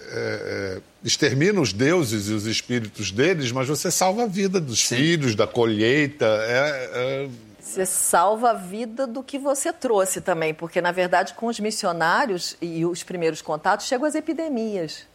é, 0.00 0.78
é, 0.78 0.80
extermina 1.04 1.60
os 1.60 1.72
deuses 1.72 2.28
e 2.28 2.32
os 2.32 2.46
espíritos 2.46 3.10
deles, 3.10 3.52
mas 3.52 3.68
você 3.68 3.90
salva 3.90 4.24
a 4.24 4.26
vida 4.26 4.60
dos 4.60 4.82
filhos, 4.82 5.34
da 5.34 5.46
colheita. 5.46 6.26
É, 6.26 6.90
é, 6.94 7.28
Você 7.60 7.86
salva 7.86 8.50
a 8.50 8.54
vida 8.54 9.06
do 9.06 9.22
que 9.22 9.38
você 9.38 9.72
trouxe 9.72 10.20
também, 10.20 10.52
porque, 10.52 10.80
na 10.80 10.92
verdade, 10.92 11.34
com 11.34 11.46
os 11.46 11.58
missionários 11.58 12.56
e 12.60 12.84
os 12.84 13.02
primeiros 13.02 13.40
contatos, 13.40 13.86
chegam 13.86 14.06
as 14.06 14.14
epidemias. 14.14 15.06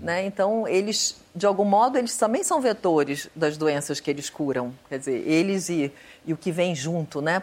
Né? 0.00 0.24
Então, 0.24 0.68
eles, 0.68 1.16
de 1.34 1.46
algum 1.46 1.64
modo, 1.64 1.98
eles 1.98 2.16
também 2.16 2.44
são 2.44 2.60
vetores 2.60 3.28
das 3.34 3.56
doenças 3.56 3.98
que 3.98 4.08
eles 4.08 4.30
curam. 4.30 4.72
Quer 4.88 5.00
dizer, 5.00 5.28
eles 5.28 5.68
e, 5.68 5.90
e 6.24 6.32
o 6.32 6.36
que 6.36 6.52
vem 6.52 6.76
junto, 6.76 7.20
né? 7.20 7.42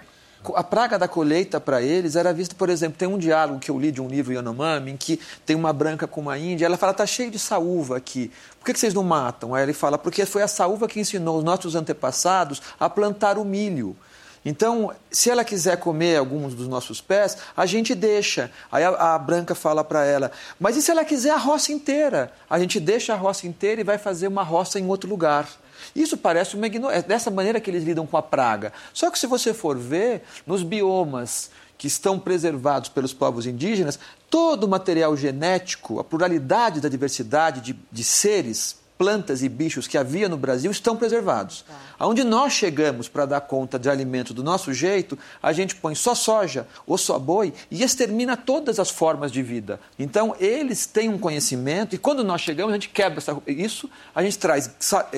A 0.55 0.63
praga 0.63 0.97
da 0.97 1.07
colheita 1.07 1.59
para 1.59 1.81
eles 1.81 2.15
era 2.15 2.33
vista, 2.33 2.55
por 2.55 2.69
exemplo, 2.69 2.97
tem 2.97 3.07
um 3.07 3.17
diálogo 3.17 3.59
que 3.59 3.69
eu 3.69 3.79
li 3.79 3.91
de 3.91 4.01
um 4.01 4.07
livro 4.07 4.33
Yanomami, 4.33 4.91
em 4.91 4.97
que 4.97 5.19
tem 5.45 5.55
uma 5.55 5.71
branca 5.71 6.07
com 6.07 6.21
uma 6.21 6.37
índia, 6.37 6.65
ela 6.65 6.77
fala, 6.77 6.93
tá 6.93 7.05
cheio 7.05 7.29
de 7.29 7.37
saúva 7.37 7.97
aqui, 7.97 8.31
por 8.59 8.65
que, 8.65 8.73
que 8.73 8.79
vocês 8.79 8.93
não 8.93 9.03
matam? 9.03 9.53
Aí 9.53 9.63
ele 9.63 9.73
fala, 9.73 9.97
porque 9.97 10.25
foi 10.25 10.41
a 10.41 10.47
saúva 10.47 10.87
que 10.87 10.99
ensinou 10.99 11.37
os 11.37 11.43
nossos 11.43 11.75
antepassados 11.75 12.61
a 12.79 12.89
plantar 12.89 13.37
o 13.37 13.45
milho. 13.45 13.95
Então, 14.43 14.91
se 15.11 15.29
ela 15.29 15.43
quiser 15.43 15.77
comer 15.77 16.17
alguns 16.17 16.55
dos 16.55 16.67
nossos 16.67 16.99
pés, 16.99 17.37
a 17.55 17.65
gente 17.67 17.93
deixa. 17.93 18.49
Aí 18.71 18.83
a, 18.83 19.13
a 19.13 19.19
branca 19.19 19.53
fala 19.53 19.83
para 19.83 20.03
ela: 20.03 20.31
Mas 20.59 20.75
e 20.75 20.81
se 20.81 20.89
ela 20.89 21.05
quiser 21.05 21.31
a 21.31 21.37
roça 21.37 21.71
inteira? 21.71 22.31
A 22.49 22.57
gente 22.57 22.79
deixa 22.79 23.13
a 23.13 23.15
roça 23.15 23.45
inteira 23.45 23.81
e 23.81 23.83
vai 23.83 23.99
fazer 23.99 24.27
uma 24.27 24.41
roça 24.41 24.79
em 24.79 24.87
outro 24.87 25.07
lugar. 25.07 25.47
Isso 25.95 26.17
parece 26.17 26.55
uma 26.55 26.67
ignorância. 26.67 26.99
É 26.99 27.01
dessa 27.01 27.29
maneira 27.29 27.59
que 27.59 27.69
eles 27.69 27.83
lidam 27.83 28.07
com 28.07 28.17
a 28.17 28.21
praga. 28.21 28.73
Só 28.93 29.09
que 29.09 29.19
se 29.19 29.27
você 29.27 29.53
for 29.53 29.77
ver, 29.77 30.23
nos 30.45 30.63
biomas 30.63 31.51
que 31.77 31.87
estão 31.87 32.19
preservados 32.19 32.89
pelos 32.89 33.13
povos 33.13 33.45
indígenas, 33.45 33.99
todo 34.29 34.65
o 34.65 34.67
material 34.67 35.17
genético, 35.17 35.99
a 35.99 36.03
pluralidade 36.03 36.79
da 36.79 36.87
diversidade 36.87 37.61
de, 37.61 37.79
de 37.91 38.03
seres 38.03 38.80
plantas 39.01 39.41
e 39.41 39.49
bichos 39.49 39.87
que 39.87 39.97
havia 39.97 40.29
no 40.29 40.37
Brasil 40.37 40.69
estão 40.69 40.95
preservados. 40.95 41.63
Tá. 41.67 41.73
Aonde 41.97 42.23
nós 42.23 42.53
chegamos 42.53 43.09
para 43.09 43.25
dar 43.25 43.41
conta 43.41 43.79
de 43.79 43.89
alimento 43.89 44.31
do 44.31 44.43
nosso 44.43 44.71
jeito, 44.75 45.17
a 45.41 45.51
gente 45.51 45.75
põe 45.75 45.95
só 45.95 46.13
soja 46.13 46.67
ou 46.85 46.99
só 46.99 47.17
boi 47.17 47.51
e 47.71 47.81
extermina 47.81 48.37
todas 48.37 48.79
as 48.79 48.91
formas 48.91 49.31
de 49.31 49.41
vida. 49.41 49.79
Então, 49.97 50.35
eles 50.39 50.85
têm 50.85 51.09
um 51.09 51.17
conhecimento 51.17 51.95
e 51.95 51.97
quando 51.97 52.23
nós 52.23 52.41
chegamos, 52.41 52.73
a 52.73 52.75
gente 52.75 52.89
quebra 52.89 53.17
essa, 53.17 53.35
isso, 53.47 53.89
a 54.13 54.21
gente 54.21 54.37
traz 54.37 54.69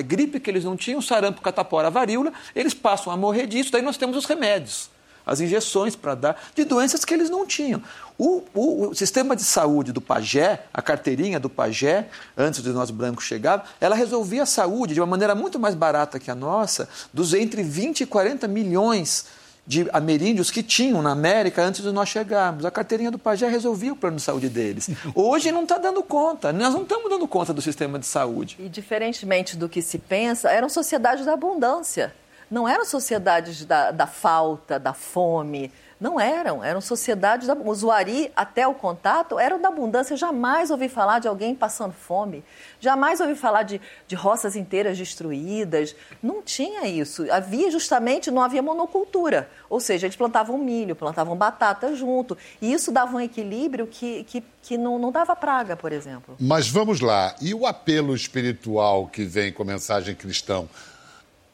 gripe 0.06 0.40
que 0.40 0.50
eles 0.50 0.64
não 0.64 0.78
tinham, 0.78 1.02
sarampo, 1.02 1.42
catapora, 1.42 1.90
varíola, 1.90 2.32
eles 2.56 2.72
passam 2.72 3.12
a 3.12 3.18
morrer 3.18 3.46
disso, 3.46 3.70
daí 3.70 3.82
nós 3.82 3.98
temos 3.98 4.16
os 4.16 4.24
remédios 4.24 4.93
as 5.26 5.40
injeções 5.40 5.96
para 5.96 6.14
dar 6.14 6.42
de 6.54 6.64
doenças 6.64 7.04
que 7.04 7.14
eles 7.14 7.30
não 7.30 7.46
tinham. 7.46 7.82
O, 8.16 8.42
o, 8.54 8.88
o, 8.88 8.94
sistema 8.94 9.34
de 9.34 9.42
saúde 9.42 9.92
do 9.92 10.00
pajé, 10.00 10.64
a 10.72 10.80
carteirinha 10.80 11.40
do 11.40 11.50
pajé, 11.50 12.08
antes 12.36 12.62
de 12.62 12.70
nós 12.70 12.90
brancos 12.90 13.24
chegarmos, 13.24 13.68
ela 13.80 13.96
resolvia 13.96 14.44
a 14.44 14.46
saúde 14.46 14.94
de 14.94 15.00
uma 15.00 15.06
maneira 15.06 15.34
muito 15.34 15.58
mais 15.58 15.74
barata 15.74 16.20
que 16.20 16.30
a 16.30 16.34
nossa, 16.34 16.88
dos 17.12 17.34
entre 17.34 17.62
20 17.62 18.02
e 18.02 18.06
40 18.06 18.46
milhões 18.46 19.26
de 19.66 19.88
ameríndios 19.92 20.50
que 20.50 20.62
tinham 20.62 21.00
na 21.00 21.10
América 21.10 21.62
antes 21.62 21.82
de 21.82 21.90
nós 21.90 22.08
chegarmos. 22.08 22.64
A 22.64 22.70
carteirinha 22.70 23.10
do 23.10 23.18
pajé 23.18 23.48
resolvia 23.48 23.92
o 23.92 23.96
plano 23.96 24.16
de 24.16 24.22
saúde 24.22 24.48
deles. 24.48 24.90
Hoje 25.14 25.50
não 25.50 25.62
está 25.62 25.78
dando 25.78 26.02
conta, 26.02 26.52
nós 26.52 26.74
não 26.74 26.82
estamos 26.82 27.10
dando 27.10 27.26
conta 27.26 27.52
do 27.52 27.62
sistema 27.62 27.98
de 27.98 28.06
saúde. 28.06 28.56
E 28.58 28.68
diferentemente 28.68 29.56
do 29.56 29.68
que 29.68 29.80
se 29.80 29.98
pensa, 29.98 30.50
eram 30.50 30.68
sociedades 30.68 31.24
da 31.24 31.32
abundância 31.32 32.12
não 32.54 32.68
eram 32.68 32.84
sociedades 32.84 33.64
da, 33.64 33.90
da 33.90 34.06
falta, 34.06 34.78
da 34.78 34.94
fome. 34.94 35.72
Não 36.00 36.20
eram, 36.20 36.62
eram 36.62 36.80
sociedades 36.80 37.48
da 37.48 37.54
usuari 37.54 38.30
até 38.36 38.66
o 38.66 38.74
contato 38.74 39.40
eram 39.40 39.60
da 39.60 39.68
abundância. 39.68 40.12
Eu 40.12 40.18
jamais 40.18 40.70
ouvi 40.70 40.88
falar 40.88 41.18
de 41.18 41.26
alguém 41.26 41.52
passando 41.52 41.92
fome, 41.92 42.44
jamais 42.78 43.20
ouvi 43.20 43.34
falar 43.34 43.64
de, 43.64 43.80
de 44.06 44.14
roças 44.14 44.54
inteiras 44.54 44.96
destruídas. 44.96 45.96
Não 46.22 46.42
tinha 46.42 46.86
isso. 46.86 47.28
Havia 47.32 47.72
justamente, 47.72 48.30
não 48.30 48.42
havia 48.42 48.62
monocultura. 48.62 49.50
Ou 49.68 49.80
seja, 49.80 50.06
eles 50.06 50.16
plantavam 50.16 50.56
milho, 50.56 50.94
plantavam 50.94 51.34
batata 51.34 51.96
junto. 51.96 52.38
E 52.62 52.72
isso 52.72 52.92
dava 52.92 53.16
um 53.16 53.20
equilíbrio 53.20 53.88
que, 53.88 54.22
que, 54.24 54.44
que 54.62 54.78
não, 54.78 54.96
não 54.96 55.10
dava 55.10 55.34
praga, 55.34 55.76
por 55.76 55.90
exemplo. 55.90 56.36
Mas 56.38 56.68
vamos 56.68 57.00
lá. 57.00 57.34
E 57.40 57.52
o 57.52 57.66
apelo 57.66 58.14
espiritual 58.14 59.08
que 59.08 59.24
vem 59.24 59.52
com 59.52 59.64
a 59.64 59.66
mensagem 59.66 60.14
cristã? 60.14 60.68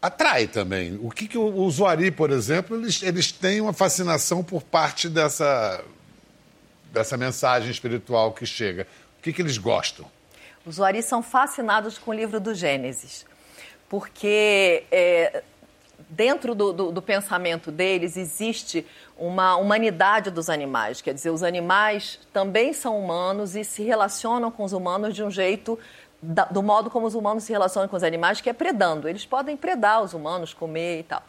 Atrai 0.01 0.47
também. 0.47 0.99
O 1.03 1.11
que, 1.11 1.29
que 1.29 1.39
o, 1.39 1.67
o 1.67 2.13
por 2.17 2.31
exemplo, 2.31 2.77
eles, 2.77 3.03
eles 3.03 3.33
têm 3.33 3.61
uma 3.61 3.73
fascinação 3.73 4.43
por 4.43 4.63
parte 4.63 5.09
dessa, 5.09 5.85
dessa 6.93 7.17
mensagem 7.17 7.71
espiritual 7.71 8.33
que 8.33 8.47
chega. 8.47 8.87
O 9.19 9.23
que, 9.23 9.33
que 9.33 9.43
eles 9.43 9.59
gostam? 9.59 10.07
Os 10.65 10.77
Zuari 10.77 11.03
são 11.03 11.23
fascinados 11.23 11.99
com 11.99 12.11
o 12.11 12.15
livro 12.15 12.39
do 12.39 12.55
Gênesis, 12.55 13.25
porque 13.89 14.85
é, 14.91 15.43
dentro 16.09 16.55
do, 16.55 16.73
do, 16.73 16.93
do, 16.93 17.03
pensamento 17.03 17.71
deles 17.71 18.17
existe 18.17 18.87
uma 19.17 19.57
humanidade 19.57 20.31
dos 20.31 20.51
animais. 20.51 21.01
Quer 21.01 21.15
dizer, 21.15 21.31
os 21.31 21.43
animais 21.43 22.19
também 22.33 22.73
são 22.73 22.99
humanos 22.99 23.55
e 23.55 23.65
se 23.65 23.83
relacionam 23.83 24.51
com 24.51 24.65
os 24.65 24.73
humanos 24.73 25.15
de 25.15 25.23
um 25.23 25.31
jeito 25.31 25.79
do 26.23 26.63
modo 26.63 26.91
como 26.91 27.07
os 27.07 27.15
humanos 27.15 27.45
se 27.45 27.53
relacionam 27.53 27.89
com 27.89 27.97
os 27.97 28.03
animais, 28.03 28.41
que 28.41 28.51
é 28.51 28.53
predando. 28.53 29.09
Eles 29.09 29.25
podem 29.25 29.57
predar 29.57 30.03
os 30.03 30.13
humanos, 30.13 30.53
comer 30.53 31.01
e 31.01 31.03
tal. 31.05 31.23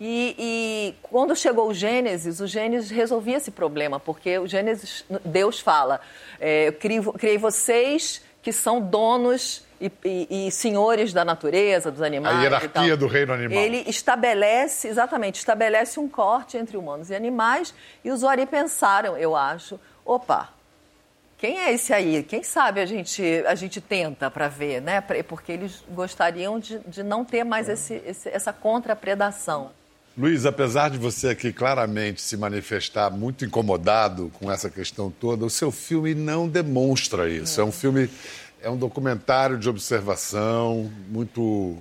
E, 0.00 0.34
e, 0.38 0.94
quando 1.02 1.34
chegou 1.34 1.68
o 1.68 1.74
Gênesis, 1.74 2.40
o 2.40 2.46
Gênesis 2.46 2.90
resolvia 2.90 3.36
esse 3.36 3.50
problema, 3.50 3.98
porque 3.98 4.38
o 4.38 4.46
Gênesis, 4.46 5.04
Deus 5.24 5.60
fala: 5.60 6.00
é, 6.40 6.68
eu 6.68 6.72
criei, 6.72 7.00
criei 7.00 7.38
vocês 7.38 8.22
que 8.42 8.52
são 8.52 8.80
donos 8.80 9.64
e, 9.80 9.90
e, 10.04 10.46
e, 10.48 10.50
senhores 10.50 11.12
da 11.12 11.24
natureza, 11.24 11.90
dos 11.90 12.02
animais. 12.02 12.36
A 12.36 12.42
hierarquia 12.42 12.96
do 12.96 13.06
reino 13.06 13.32
animal. 13.32 13.58
Ele 13.58 13.84
estabelece, 13.86 14.88
exatamente, 14.88 15.36
estabelece 15.36 15.98
um 15.98 16.08
corte 16.08 16.58
entre 16.58 16.76
humanos 16.76 17.10
e 17.10 17.14
animais, 17.14 17.72
e 18.04 18.10
os 18.10 18.22
Ori 18.22 18.44
pensaram, 18.46 19.16
eu 19.16 19.34
acho, 19.34 19.80
opa, 20.04 20.50
quem 21.38 21.58
é 21.58 21.72
esse 21.72 21.92
aí? 21.92 22.22
Quem 22.22 22.42
sabe 22.42 22.80
a 22.80 22.86
gente, 22.86 23.22
a 23.46 23.54
gente 23.54 23.80
tenta 23.80 24.30
para 24.30 24.48
ver, 24.48 24.80
né? 24.80 25.00
Porque 25.00 25.52
eles 25.52 25.84
gostariam 25.90 26.58
de, 26.58 26.78
de 26.80 27.02
não 27.02 27.24
ter 27.24 27.44
mais 27.44 27.68
esse, 27.68 27.94
esse, 28.06 28.28
essa 28.28 28.52
contrapredação. 28.52 29.70
Luiz, 30.16 30.46
apesar 30.46 30.90
de 30.90 30.98
você 30.98 31.28
aqui 31.28 31.52
claramente 31.52 32.22
se 32.22 32.36
manifestar 32.36 33.10
muito 33.10 33.44
incomodado 33.44 34.30
com 34.38 34.50
essa 34.50 34.70
questão 34.70 35.10
toda, 35.10 35.44
o 35.44 35.50
seu 35.50 35.72
filme 35.72 36.14
não 36.14 36.48
demonstra 36.48 37.28
isso. 37.28 37.60
É, 37.60 37.64
é 37.64 37.66
um 37.66 37.72
filme, 37.72 38.08
é 38.62 38.70
um 38.70 38.76
documentário 38.76 39.58
de 39.58 39.68
observação, 39.68 40.88
muito 41.08 41.76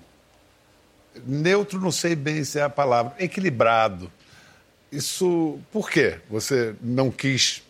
neutro, 1.28 1.80
não 1.80 1.92
sei 1.92 2.16
bem 2.16 2.44
se 2.44 2.58
é 2.58 2.64
a 2.64 2.70
palavra, 2.70 3.14
equilibrado. 3.20 4.12
Isso, 4.92 5.60
por 5.72 5.90
quê? 5.90 6.20
Você 6.28 6.76
não 6.82 7.12
quis 7.12 7.64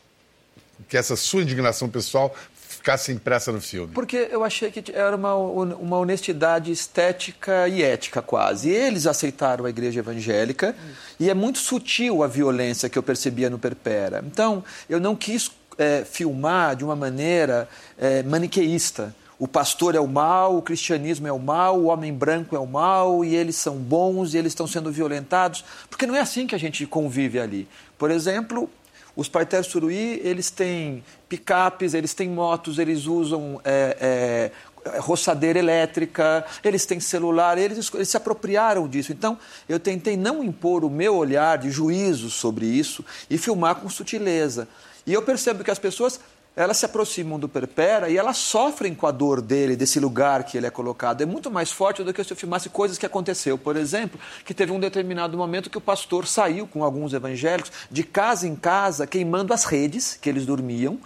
que 0.88 0.98
essa 0.98 1.16
sua 1.16 1.42
indignação 1.42 1.90
pessoal 1.90 2.36
ficasse 2.54 3.12
impressa 3.12 3.52
no 3.52 3.62
filme? 3.62 3.94
Porque 3.94 4.28
eu 4.30 4.44
achei 4.44 4.70
que 4.70 4.92
era 4.92 5.16
uma, 5.16 5.36
uma 5.36 5.98
honestidade 5.98 6.72
estética 6.72 7.68
e 7.68 7.82
ética 7.82 8.22
quase. 8.22 8.70
Eles 8.70 9.08
aceitaram 9.08 9.66
a 9.66 9.70
igreja 9.70 10.00
evangélica 10.00 10.76
e 11.20 11.30
é 11.30 11.34
muito 11.34 11.60
sutil 11.60 12.24
a 12.24 12.28
violência 12.28 12.90
que 12.90 12.98
eu 12.98 13.04
percebia 13.04 13.50
no 13.50 13.58
Perpera. 13.58 14.24
Então, 14.28 14.64
eu 14.90 15.00
não 15.00 15.16
quis 15.16 15.52
é, 15.78 16.04
filmar 16.04 16.76
de 16.76 16.84
uma 16.84 16.96
maneira 16.96 17.70
é, 17.98 18.22
maniqueísta. 18.24 19.16
O 19.40 19.48
pastor 19.48 19.96
é 19.96 20.00
o 20.00 20.08
mal, 20.08 20.58
o 20.58 20.62
cristianismo 20.62 21.28
é 21.28 21.32
o 21.32 21.40
mal, 21.40 21.80
o 21.80 21.86
homem 21.86 22.14
branco 22.14 22.56
é 22.56 22.60
o 22.60 22.68
mal 22.68 23.26
e 23.26 23.36
eles 23.36 23.56
são 23.56 23.76
bons 23.76 24.34
e 24.34 24.38
eles 24.38 24.52
estão 24.52 24.68
sendo 24.68 24.92
violentados, 24.92 25.66
porque 25.90 26.06
não 26.06 26.16
é 26.16 26.22
assim 26.22 26.46
que 26.46 26.56
a 26.56 26.58
gente 26.58 26.86
convive 26.86 27.40
ali. 27.40 27.68
Por 27.98 28.12
exemplo, 28.12 28.70
os 29.16 29.30
Parter 29.30 29.64
Suruí, 29.64 30.20
eles 30.24 30.50
têm 30.50 31.04
picapes, 31.30 31.94
eles 31.94 32.14
têm 32.14 32.30
motos, 32.30 32.80
eles 32.80 33.06
usam 33.06 33.62
é, 33.64 34.52
é, 34.86 35.00
roçadeira 35.00 35.60
elétrica, 35.60 36.44
eles 36.64 36.86
têm 36.86 37.00
celular, 37.00 37.58
eles, 37.58 37.92
eles 37.94 38.10
se 38.10 38.18
apropriaram 38.18 38.88
disso. 38.88 39.12
Então, 39.12 39.38
eu 39.70 39.80
tentei 39.80 40.18
não 40.18 40.44
impor 40.44 40.84
o 40.84 40.90
meu 40.90 41.16
olhar 41.16 41.58
de 41.58 41.70
juízo 41.70 42.30
sobre 42.30 42.66
isso 42.66 43.06
e 43.30 43.38
filmar 43.38 43.76
com 43.76 43.90
sutileza. 43.90 44.68
E 45.06 45.14
eu 45.14 45.22
percebo 45.22 45.64
que 45.64 45.72
as 45.72 45.80
pessoas 45.80 46.20
elas 46.56 46.78
se 46.78 46.86
aproximam 46.86 47.40
do 47.40 47.50
Perpera 47.50 48.10
e 48.10 48.18
elas 48.18 48.38
sofrem 48.38 48.94
com 48.94 49.08
a 49.08 49.12
dor 49.12 49.42
dele, 49.42 49.76
desse 49.76 50.00
lugar 50.00 50.44
que 50.44 50.58
ele 50.58 50.68
é 50.68 50.70
colocado. 50.70 51.22
É 51.22 51.26
muito 51.26 51.50
mais 51.50 51.72
forte 51.72 52.04
do 52.04 52.14
que 52.14 52.24
se 52.24 52.32
eu 52.32 52.38
filmasse 52.38 52.70
coisas 52.70 52.98
que 52.98 53.06
aconteceu. 53.06 53.58
Por 53.58 53.76
exemplo, 53.76 54.20
que 54.46 54.54
teve 54.54 54.72
um 54.72 54.80
determinado 54.80 55.36
momento 55.36 55.70
que 55.70 55.78
o 55.78 55.82
pastor 55.82 56.28
saiu 56.28 56.68
com 56.68 56.84
alguns 56.84 57.14
evangélicos 57.14 57.72
de 57.90 58.04
casa 58.04 58.48
em 58.48 58.56
casa, 58.56 59.08
queimando 59.08 59.54
as 59.54 59.66
redes 59.66 60.18
que 60.22 60.30
eles 60.30 60.46
dormiam, 60.46 61.00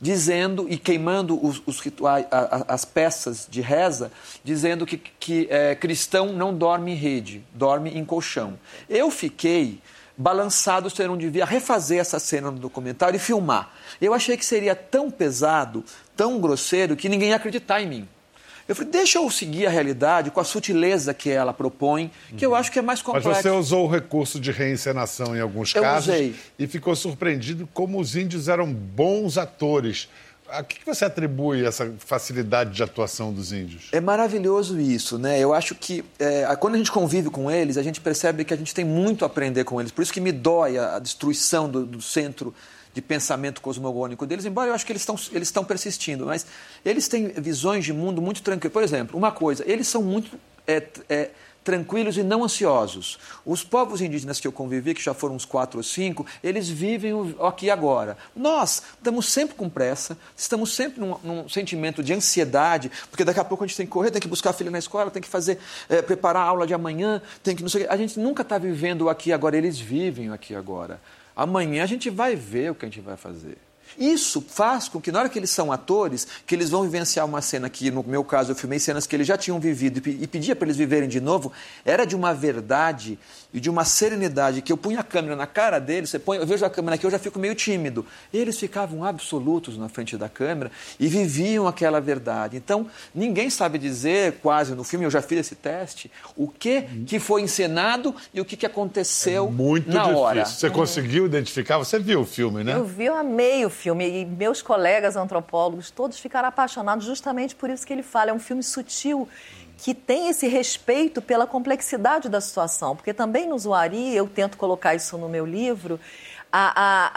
dizendo 0.00 0.66
e 0.70 0.78
queimando 0.78 1.38
os, 1.44 1.62
os 1.66 1.80
rituais, 1.80 2.26
as 2.66 2.84
peças 2.84 3.46
de 3.48 3.60
reza, 3.60 4.10
dizendo 4.42 4.86
que, 4.86 4.96
que 4.96 5.46
é, 5.50 5.74
cristão 5.74 6.32
não 6.32 6.56
dorme 6.56 6.92
em 6.92 6.96
rede, 6.96 7.44
dorme 7.52 7.90
em 7.90 8.04
colchão. 8.04 8.58
Eu 8.88 9.10
fiquei 9.10 9.80
balançado 10.16 10.92
eu 10.98 11.08
não 11.08 11.16
devia 11.16 11.44
refazer 11.44 11.98
essa 11.98 12.18
cena 12.18 12.50
no 12.50 12.58
documentário 12.58 13.16
e 13.16 13.20
filmar. 13.20 13.72
Eu 14.00 14.14
achei 14.14 14.36
que 14.36 14.44
seria 14.44 14.74
tão 14.74 15.10
pesado, 15.10 15.84
tão 16.16 16.40
grosseiro, 16.40 16.96
que 16.96 17.08
ninguém 17.08 17.30
ia 17.30 17.36
acreditar 17.36 17.80
em 17.80 17.88
mim. 17.88 18.08
Eu 18.66 18.74
falei, 18.74 18.90
deixa 18.90 19.18
eu 19.18 19.30
seguir 19.30 19.66
a 19.66 19.70
realidade 19.70 20.30
com 20.30 20.40
a 20.40 20.44
sutileza 20.44 21.12
que 21.12 21.28
ela 21.28 21.52
propõe, 21.52 22.10
que 22.36 22.46
eu 22.46 22.54
acho 22.54 22.72
que 22.72 22.78
é 22.78 22.82
mais 22.82 23.02
complexo. 23.02 23.28
Mas 23.28 23.42
você 23.42 23.50
usou 23.50 23.84
o 23.84 23.90
recurso 23.90 24.40
de 24.40 24.50
reencenação 24.50 25.36
em 25.36 25.40
alguns 25.40 25.74
eu 25.74 25.82
casos 25.82 26.14
usei. 26.14 26.34
e 26.58 26.66
ficou 26.66 26.96
surpreendido 26.96 27.68
como 27.74 28.00
os 28.00 28.16
índios 28.16 28.48
eram 28.48 28.72
bons 28.72 29.36
atores. 29.36 30.08
A 30.48 30.62
que 30.62 30.84
você 30.84 31.04
atribui 31.04 31.64
essa 31.64 31.92
facilidade 31.98 32.70
de 32.70 32.82
atuação 32.82 33.32
dos 33.32 33.52
índios? 33.52 33.88
É 33.92 34.00
maravilhoso 34.00 34.78
isso, 34.78 35.18
né? 35.18 35.38
Eu 35.40 35.54
acho 35.54 35.74
que 35.74 36.04
é, 36.18 36.44
quando 36.56 36.74
a 36.74 36.78
gente 36.78 36.92
convive 36.92 37.30
com 37.30 37.50
eles, 37.50 37.78
a 37.78 37.82
gente 37.82 38.00
percebe 38.00 38.44
que 38.44 38.52
a 38.52 38.56
gente 38.56 38.74
tem 38.74 38.84
muito 38.84 39.24
a 39.24 39.26
aprender 39.26 39.64
com 39.64 39.80
eles. 39.80 39.90
Por 39.90 40.02
isso 40.02 40.12
que 40.12 40.20
me 40.20 40.32
dói 40.32 40.78
a, 40.78 40.98
destruição 40.98 41.68
do, 41.68 41.86
do 41.86 42.02
centro 42.02 42.54
de 42.92 43.02
pensamento 43.02 43.60
cosmogônico 43.60 44.24
deles, 44.24 44.44
embora 44.44 44.68
eu 44.68 44.74
acho 44.74 44.86
que 44.86 44.92
eles 44.92 45.02
estão 45.02 45.16
eles 45.32 45.50
persistindo, 45.66 46.26
mas 46.26 46.46
eles 46.84 47.08
têm 47.08 47.28
visões 47.28 47.84
de 47.84 47.92
mundo 47.92 48.22
muito 48.22 48.40
tranquilas. 48.40 48.72
Por 48.72 48.82
exemplo, 48.84 49.18
uma 49.18 49.32
coisa, 49.32 49.64
eles 49.66 49.88
são 49.88 50.00
muito 50.00 50.38
é, 50.66 50.82
é, 51.08 51.30
tranquilos 51.64 52.16
e 52.18 52.22
não 52.22 52.44
ansiosos. 52.44 53.18
Os 53.44 53.64
povos 53.64 54.00
indígenas 54.00 54.38
que 54.38 54.46
eu 54.46 54.52
convivi, 54.52 54.94
que 54.94 55.02
já 55.02 55.14
foram 55.14 55.34
uns 55.34 55.46
quatro 55.46 55.78
ou 55.78 55.82
cinco, 55.82 56.26
eles 56.42 56.68
vivem 56.68 57.14
o 57.14 57.42
aqui 57.44 57.70
agora. 57.70 58.16
Nós 58.36 58.82
estamos 58.96 59.26
sempre 59.26 59.56
com 59.56 59.68
pressa, 59.68 60.16
estamos 60.36 60.74
sempre 60.74 61.00
num, 61.00 61.16
num 61.24 61.48
sentimento 61.48 62.02
de 62.02 62.12
ansiedade, 62.12 62.90
porque 63.10 63.24
daqui 63.24 63.40
a 63.40 63.44
pouco 63.44 63.64
a 63.64 63.66
gente 63.66 63.76
tem 63.76 63.86
que 63.86 63.92
correr, 63.92 64.10
tem 64.10 64.20
que 64.20 64.28
buscar 64.28 64.50
a 64.50 64.52
filha 64.52 64.70
na 64.70 64.78
escola, 64.78 65.10
tem 65.10 65.22
que 65.22 65.28
fazer, 65.28 65.58
é, 65.88 66.02
preparar 66.02 66.42
a 66.42 66.46
aula 66.46 66.66
de 66.66 66.74
amanhã, 66.74 67.22
tem 67.42 67.56
que 67.56 67.62
não 67.62 67.70
sei. 67.70 67.86
A 67.88 67.96
gente 67.96 68.20
nunca 68.20 68.42
está 68.42 68.58
vivendo 68.58 69.02
o 69.02 69.08
aqui 69.08 69.32
agora, 69.32 69.56
eles 69.56 69.78
vivem 69.78 70.30
o 70.30 70.34
aqui 70.34 70.54
agora. 70.54 71.00
Amanhã 71.34 71.82
a 71.82 71.86
gente 71.86 72.10
vai 72.10 72.36
ver 72.36 72.70
o 72.70 72.74
que 72.74 72.84
a 72.84 72.88
gente 72.88 73.00
vai 73.00 73.16
fazer. 73.16 73.56
Isso 73.98 74.40
faz 74.46 74.88
com 74.88 75.00
que, 75.00 75.10
na 75.12 75.20
hora 75.20 75.28
que 75.28 75.38
eles 75.38 75.50
são 75.50 75.70
atores, 75.72 76.26
que 76.46 76.54
eles 76.54 76.70
vão 76.70 76.82
vivenciar 76.82 77.26
uma 77.26 77.40
cena 77.40 77.68
que, 77.70 77.90
no 77.90 78.02
meu 78.02 78.24
caso, 78.24 78.52
eu 78.52 78.56
filmei 78.56 78.78
cenas 78.78 79.06
que 79.06 79.14
eles 79.16 79.26
já 79.26 79.36
tinham 79.36 79.58
vivido 79.60 79.98
e 79.98 80.00
pe- 80.00 80.18
e 80.20 80.26
pedia 80.26 80.56
para 80.56 80.66
eles 80.66 80.76
viverem 80.76 81.08
de 81.08 81.20
novo, 81.20 81.52
era 81.84 82.04
de 82.04 82.14
uma 82.16 82.32
verdade 82.34 83.18
e 83.52 83.60
de 83.60 83.70
uma 83.70 83.84
serenidade 83.84 84.60
que 84.62 84.72
eu 84.72 84.76
punha 84.76 85.00
a 85.00 85.04
câmera 85.04 85.36
na 85.36 85.46
cara 85.46 85.78
deles, 85.78 86.10
você 86.10 86.18
põe, 86.18 86.38
eu 86.38 86.46
vejo 86.46 86.64
a 86.64 86.70
câmera 86.70 86.96
aqui, 86.96 87.06
eu 87.06 87.10
já 87.10 87.18
fico 87.20 87.38
meio 87.38 87.54
tímido. 87.54 88.04
Eles 88.32 88.58
ficavam 88.58 89.04
absolutos 89.04 89.78
na 89.78 89.88
frente 89.88 90.16
da 90.16 90.28
câmera 90.28 90.72
e 90.98 91.06
viviam 91.06 91.68
aquela 91.68 92.00
verdade. 92.00 92.56
Então, 92.56 92.88
ninguém 93.14 93.48
sabe 93.50 93.78
dizer, 93.78 94.38
quase 94.42 94.74
no 94.74 94.82
filme, 94.82 95.04
eu 95.04 95.10
já 95.10 95.22
fiz 95.22 95.38
esse 95.38 95.54
teste, 95.54 96.10
o 96.36 96.48
que, 96.48 96.82
que 97.06 97.20
foi 97.20 97.42
encenado 97.42 98.14
e 98.32 98.40
o 98.40 98.44
que, 98.44 98.56
que 98.56 98.66
aconteceu 98.66 99.48
Muito 99.50 99.88
na 99.88 100.00
difícil. 100.02 100.18
hora. 100.18 100.44
Você 100.44 100.70
conseguiu 100.70 101.24
identificar? 101.26 101.78
Você 101.78 101.98
viu 102.00 102.22
o 102.22 102.24
filme, 102.26 102.64
né? 102.64 102.74
Eu 102.74 102.84
vi, 102.84 103.04
eu 103.04 103.14
amei 103.16 103.64
o 103.64 103.70
filme. 103.70 103.83
E 103.92 104.24
meus 104.24 104.62
colegas 104.62 105.16
antropólogos, 105.16 105.90
todos 105.90 106.18
ficaram 106.18 106.48
apaixonados 106.48 107.04
justamente 107.04 107.54
por 107.54 107.68
isso 107.70 107.86
que 107.86 107.92
ele 107.92 108.02
fala. 108.02 108.30
É 108.30 108.32
um 108.32 108.38
filme 108.38 108.62
sutil 108.62 109.28
que 109.76 109.92
tem 109.92 110.28
esse 110.28 110.46
respeito 110.46 111.20
pela 111.20 111.46
complexidade 111.46 112.28
da 112.28 112.40
situação. 112.40 112.94
Porque 112.94 113.12
também 113.12 113.48
no 113.48 113.58
Zuari, 113.58 114.14
eu 114.14 114.28
tento 114.28 114.56
colocar 114.56 114.94
isso 114.94 115.18
no 115.18 115.28
meu 115.28 115.44
livro, 115.44 115.98
a, 116.52 116.72
a, 116.80 117.10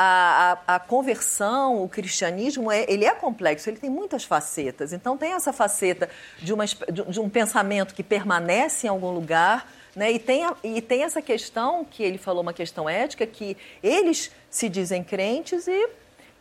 a, 0.67 0.75
a- 0.75 0.80
conversão, 0.80 1.84
o 1.84 1.88
cristianismo, 1.88 2.71
é, 2.71 2.86
ele 2.89 3.06
é 3.06 3.13
complexo, 3.13 3.69
ele 3.69 3.77
tem 3.77 3.89
muitas 3.89 4.23
facetas. 4.23 4.91
Então 4.91 5.15
tem 5.15 5.34
essa 5.34 5.53
faceta 5.53 6.10
de, 6.39 6.51
uma, 6.51 6.65
de- 6.65 7.19
um 7.19 7.30
pensamento 7.30 7.93
que 7.93 8.01
permanece 8.01 8.88
em 8.88 8.89
algum 8.89 9.12
lugar, 9.12 9.71
né? 9.95 10.12
E, 10.12 10.17
tem, 10.17 10.43
e 10.63 10.82
tem 10.82 11.03
essa 11.03 11.21
questão, 11.21 11.86
que 11.86 12.01
ele 12.01 12.17
falou, 12.17 12.41
uma 12.41 12.53
questão 12.53 12.89
ética, 12.89 13.27
que 13.27 13.56
eles 13.84 14.32
se 14.49 14.67
dizem 14.67 15.03
crentes 15.03 15.67
e 15.67 15.89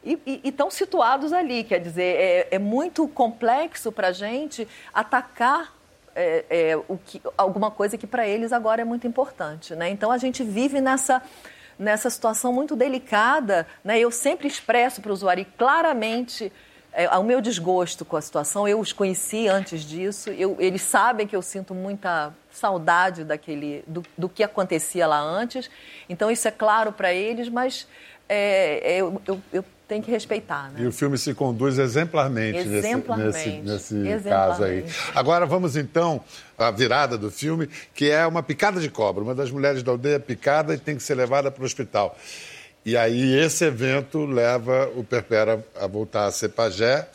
e 0.06 0.40
estão 0.44 0.70
situados 0.70 1.32
ali. 1.32 1.64
Quer 1.64 1.80
dizer, 1.80 2.16
é, 2.16 2.48
é 2.52 2.58
muito 2.58 3.08
complexo 3.08 3.90
para 3.90 4.08
a 4.08 4.12
gente 4.12 4.66
atacar 4.94 5.74
é, 6.14 6.44
é, 6.48 6.76
o 6.88 6.96
que, 6.96 7.20
alguma 7.36 7.70
coisa 7.70 7.98
que 7.98 8.06
para 8.06 8.26
eles 8.26 8.52
agora 8.52 8.80
é 8.80 8.84
muito 8.84 9.06
importante. 9.06 9.74
Né? 9.74 9.90
Então 9.90 10.10
a 10.10 10.18
gente 10.18 10.42
vive 10.42 10.80
nessa, 10.80 11.20
nessa 11.78 12.08
situação 12.08 12.52
muito 12.52 12.74
delicada. 12.76 13.66
Né? 13.84 13.98
Eu 13.98 14.10
sempre 14.10 14.48
expresso 14.48 15.02
para 15.02 15.10
o 15.10 15.12
usuário 15.12 15.44
claramente 15.58 16.50
é, 16.92 17.06
o 17.18 17.22
meu 17.22 17.42
desgosto 17.42 18.04
com 18.04 18.16
a 18.16 18.22
situação. 18.22 18.66
Eu 18.66 18.80
os 18.80 18.92
conheci 18.92 19.46
antes 19.46 19.82
disso. 19.82 20.30
Eu, 20.30 20.56
eles 20.58 20.80
sabem 20.80 21.26
que 21.26 21.36
eu 21.36 21.42
sinto 21.42 21.74
muita 21.74 22.32
saudade 22.50 23.22
daquele 23.22 23.84
do, 23.86 24.02
do 24.16 24.28
que 24.28 24.42
acontecia 24.42 25.06
lá 25.06 25.20
antes. 25.20 25.68
Então 26.08 26.30
isso 26.30 26.48
é 26.48 26.50
claro 26.50 26.92
para 26.92 27.12
eles, 27.12 27.50
mas 27.50 27.86
é, 28.26 28.94
é, 28.94 28.96
eu, 28.96 29.20
eu, 29.26 29.42
eu 29.52 29.64
tenho 29.88 30.02
que 30.02 30.10
respeitar. 30.10 30.70
Né? 30.72 30.80
E 30.82 30.86
o 30.86 30.92
filme 30.92 31.16
se 31.16 31.32
conduz 31.34 31.78
exemplarmente, 31.78 32.64
nesse- 32.64 32.88
Exemplarmente. 32.88 33.60
nesse, 33.62 33.94
nesse, 33.94 34.28
caso 34.28 34.64
aí. 34.64 34.78
Exemplarmente. 34.78 35.12
Agora 35.14 35.46
vamos 35.46 35.76
então 35.76 36.20
à 36.58 36.70
virada 36.70 37.16
do 37.16 37.30
filme, 37.30 37.68
que 37.94 38.10
é 38.10 38.26
uma 38.26 38.42
picada 38.42 38.80
de 38.80 38.90
cobra. 38.90 39.22
Uma 39.22 39.34
das 39.34 39.50
mulheres 39.50 39.82
da 39.82 39.92
aldeia 39.92 40.16
é 40.16 40.18
picada 40.18 40.74
e 40.74 40.78
tem 40.78 40.96
que 40.96 41.02
ser 41.02 41.14
levada 41.14 41.50
para 41.50 41.62
o 41.62 41.66
hospital. 41.66 42.16
E 42.84 42.96
aí 42.96 43.34
esse 43.38 43.64
evento 43.64 44.24
leva 44.26 44.90
o 44.94 45.02
Perpera 45.02 45.64
a 45.80 45.86
voltar 45.86 46.26
a 46.26 46.30
ser 46.32 46.50
pajé. 46.50 47.08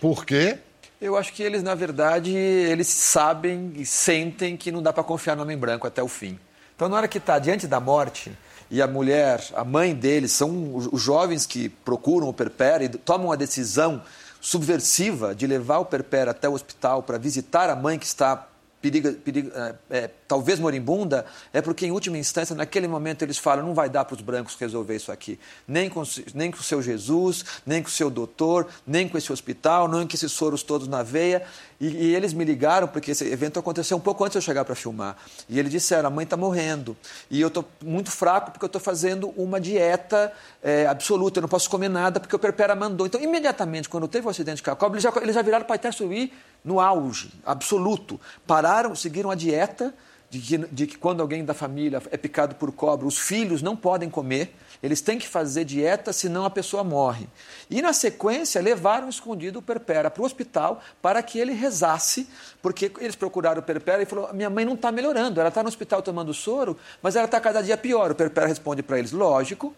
Por 0.00 0.24
quê? 0.24 0.58
Eu 1.00 1.16
acho 1.16 1.32
que 1.32 1.42
eles, 1.42 1.62
na 1.62 1.74
verdade, 1.74 2.34
eles 2.34 2.88
sabem 2.88 3.72
e 3.76 3.86
sentem 3.86 4.56
que 4.56 4.72
não 4.72 4.82
dá 4.82 4.92
para 4.92 5.04
confiar 5.04 5.36
no 5.36 5.42
homem 5.42 5.56
branco 5.56 5.86
até 5.86 6.02
o 6.02 6.08
fim. 6.08 6.38
Então, 6.74 6.88
na 6.88 6.96
hora 6.96 7.08
que 7.08 7.18
está 7.18 7.38
diante 7.38 7.66
da 7.68 7.78
morte, 7.78 8.32
e 8.70 8.82
a 8.82 8.86
mulher, 8.86 9.42
a 9.54 9.64
mãe 9.64 9.94
deles, 9.94 10.32
são 10.32 10.74
os 10.74 11.00
jovens 11.00 11.46
que 11.46 11.68
procuram 11.68 12.28
o 12.28 12.34
Perpera 12.34 12.84
e 12.84 12.88
tomam 12.88 13.32
a 13.32 13.36
decisão 13.36 14.02
subversiva 14.40 15.34
de 15.34 15.46
levar 15.46 15.78
o 15.78 15.84
Perpera 15.84 16.30
até 16.30 16.48
o 16.48 16.52
hospital 16.52 17.02
para 17.02 17.18
visitar 17.18 17.70
a 17.70 17.76
mãe 17.76 17.98
que 17.98 18.06
está 18.06 18.46
periga, 18.80 19.12
periga, 19.12 19.76
é, 19.90 19.98
é, 19.98 20.10
talvez 20.28 20.60
moribunda, 20.60 21.24
é 21.52 21.62
porque, 21.62 21.86
em 21.86 21.90
última 21.90 22.18
instância, 22.18 22.54
naquele 22.54 22.86
momento 22.86 23.22
eles 23.22 23.38
falam: 23.38 23.66
não 23.66 23.74
vai 23.74 23.88
dar 23.88 24.04
para 24.04 24.14
os 24.14 24.20
brancos 24.20 24.54
resolver 24.54 24.94
isso 24.94 25.10
aqui. 25.10 25.40
Nem 25.66 25.88
com, 25.88 26.02
nem 26.34 26.50
com 26.50 26.58
o 26.58 26.62
seu 26.62 26.82
Jesus, 26.82 27.44
nem 27.64 27.82
com 27.82 27.88
o 27.88 27.90
seu 27.90 28.10
doutor, 28.10 28.68
nem 28.86 29.08
com 29.08 29.16
esse 29.16 29.32
hospital, 29.32 29.88
nem 29.88 30.06
com 30.06 30.14
esses 30.14 30.30
soros 30.30 30.62
todos 30.62 30.86
na 30.86 31.02
veia. 31.02 31.42
E, 31.80 31.86
e 31.86 32.14
eles 32.14 32.32
me 32.32 32.44
ligaram, 32.44 32.88
porque 32.88 33.12
esse 33.12 33.24
evento 33.24 33.58
aconteceu 33.58 33.96
um 33.96 34.00
pouco 34.00 34.22
antes 34.24 34.32
de 34.32 34.38
eu 34.38 34.42
chegar 34.42 34.64
para 34.64 34.74
filmar. 34.74 35.16
E 35.48 35.58
eles 35.58 35.72
disseram: 35.72 36.08
a 36.08 36.10
mãe 36.10 36.24
está 36.24 36.36
morrendo. 36.36 36.94
E 37.30 37.40
eu 37.40 37.48
estou 37.48 37.64
muito 37.82 38.10
fraco 38.10 38.50
porque 38.50 38.64
eu 38.64 38.68
estou 38.68 38.80
fazendo 38.80 39.32
uma 39.36 39.58
dieta 39.58 40.30
é, 40.62 40.86
absoluta, 40.86 41.38
eu 41.38 41.42
não 41.42 41.48
posso 41.48 41.70
comer 41.70 41.88
nada 41.88 42.20
porque 42.20 42.36
o 42.36 42.38
Perpera 42.38 42.74
mandou. 42.74 43.06
Então, 43.06 43.20
imediatamente, 43.20 43.88
quando 43.88 44.06
teve 44.06 44.26
o 44.26 44.30
acidente 44.30 44.62
a 44.68 44.76
cobra, 44.76 44.96
eles 44.96 45.02
já, 45.02 45.12
eles 45.22 45.34
já 45.34 45.40
viraram 45.40 45.64
para 45.64 45.76
Itaçuí 45.76 46.32
no 46.64 46.80
auge, 46.80 47.32
absoluto. 47.46 48.20
Pararam, 48.46 48.94
seguiram 48.94 49.30
a 49.30 49.34
dieta 49.34 49.94
de 50.30 50.40
que, 50.40 50.58
de 50.58 50.86
que 50.86 50.98
quando 50.98 51.20
alguém 51.20 51.44
da 51.44 51.54
família 51.54 52.02
é 52.10 52.16
picado 52.16 52.54
por 52.54 52.70
cobra, 52.70 53.06
os 53.06 53.18
filhos 53.18 53.62
não 53.62 53.74
podem 53.74 54.10
comer, 54.10 54.54
eles 54.82 55.00
têm 55.00 55.18
que 55.18 55.26
fazer 55.26 55.64
dieta, 55.64 56.12
senão 56.12 56.44
a 56.44 56.50
pessoa 56.50 56.84
morre. 56.84 57.26
E 57.70 57.80
na 57.80 57.92
sequência, 57.92 58.60
levaram 58.60 59.08
escondido 59.08 59.58
o 59.58 59.62
Perpera 59.62 60.10
para 60.10 60.22
o 60.22 60.26
hospital 60.26 60.82
para 61.00 61.22
que 61.22 61.38
ele 61.38 61.52
rezasse, 61.52 62.28
porque 62.60 62.92
eles 63.00 63.16
procuraram 63.16 63.60
o 63.60 63.64
Perpera 63.64 64.02
e 64.02 64.06
falou: 64.06 64.32
minha 64.34 64.50
mãe 64.50 64.64
não 64.64 64.74
está 64.74 64.92
melhorando, 64.92 65.40
ela 65.40 65.48
está 65.48 65.62
no 65.62 65.68
hospital 65.68 66.02
tomando 66.02 66.34
soro, 66.34 66.76
mas 67.02 67.16
ela 67.16 67.24
está 67.24 67.40
cada 67.40 67.62
dia 67.62 67.76
pior. 67.76 68.10
O 68.10 68.14
Perpera 68.14 68.46
responde 68.46 68.82
para 68.82 68.98
eles: 68.98 69.12
lógico, 69.12 69.74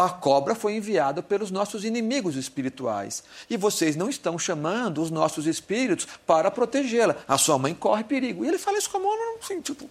a 0.00 0.10
cobra 0.10 0.54
foi 0.54 0.74
enviada 0.74 1.22
pelos 1.22 1.50
nossos 1.50 1.84
inimigos 1.84 2.36
espirituais. 2.36 3.22
E 3.48 3.56
vocês 3.56 3.96
não 3.96 4.08
estão 4.08 4.38
chamando 4.38 5.02
os 5.02 5.10
nossos 5.10 5.46
espíritos 5.46 6.06
para 6.26 6.50
protegê-la. 6.50 7.16
A 7.28 7.38
sua 7.38 7.58
mãe 7.58 7.74
corre 7.74 8.04
perigo. 8.04 8.44
E 8.44 8.48
ele 8.48 8.58
fala 8.58 8.78
isso 8.78 8.90
com 8.90 8.98
a 8.98 9.00
mão, 9.00 9.36
assim, 9.42 9.60
tipo. 9.60 9.88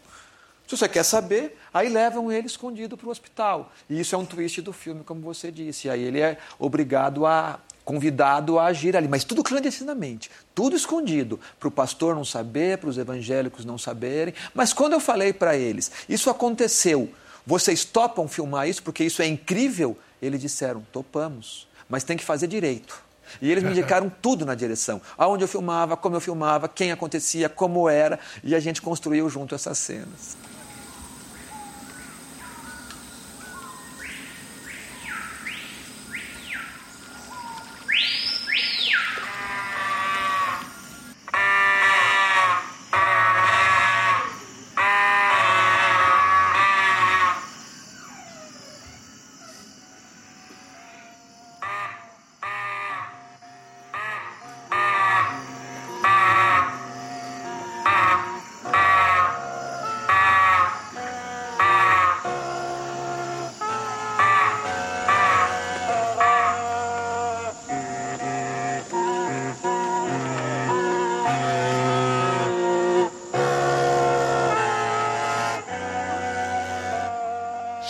Se 0.68 0.78
você 0.78 0.88
quer 0.88 1.04
saber, 1.04 1.58
aí 1.74 1.90
levam 1.90 2.32
ele 2.32 2.46
escondido 2.46 2.96
para 2.96 3.08
o 3.08 3.10
hospital. 3.10 3.72
E 3.90 4.00
isso 4.00 4.14
é 4.14 4.18
um 4.18 4.26
twist 4.26 4.62
do 4.62 4.72
filme, 4.72 5.04
como 5.04 5.22
você 5.22 5.52
disse. 5.52 5.88
E 5.88 5.90
aí 5.90 6.04
ele 6.04 6.20
é 6.20 6.38
obrigado 6.60 7.26
a. 7.26 7.60
convidado 7.84 8.60
a 8.60 8.66
agir 8.66 8.96
ali, 8.96 9.08
mas 9.08 9.24
tudo 9.24 9.42
clandestinamente, 9.42 10.30
tudo 10.54 10.76
escondido, 10.76 11.40
para 11.60 11.68
o 11.68 11.72
pastor 11.72 12.14
não 12.14 12.24
saber, 12.24 12.78
para 12.78 12.88
os 12.88 13.00
evangélicos 13.00 13.66
não 13.66 13.80
saberem. 13.80 14.36
Mas 14.54 14.72
quando 14.72 14.94
eu 14.94 15.00
falei 15.00 15.34
para 15.34 15.58
eles, 15.58 15.92
isso 16.08 16.30
aconteceu, 16.30 17.10
vocês 17.46 17.84
topam 17.86 18.28
filmar 18.28 18.68
isso 18.68 18.84
porque 18.84 19.04
isso 19.04 19.22
é 19.22 19.28
incrível? 19.28 19.98
Eles 20.22 20.42
disseram, 20.42 20.86
topamos, 20.92 21.68
mas 21.88 22.04
tem 22.04 22.18
que 22.18 22.24
fazer 22.24 22.48
direito. 22.48 23.02
E 23.42 23.52
eles 23.52 23.64
me 23.64 23.72
indicaram 23.72 24.12
tudo 24.22 24.46
na 24.46 24.56
direção. 24.56 25.02
Aonde 25.18 25.44
eu 25.44 25.48
filmava, 25.48 25.96
como 25.96 26.16
eu 26.16 26.22
filmava, 26.22 26.68
quem 26.68 26.92
acontecia, 26.92 27.48
como 27.48 27.88
era, 27.88 28.20
e 28.44 28.56
a 28.56 28.60
gente 28.60 28.82
construiu 28.82 29.30
junto 29.30 29.54
essas 29.54 29.78
cenas. 29.78 30.38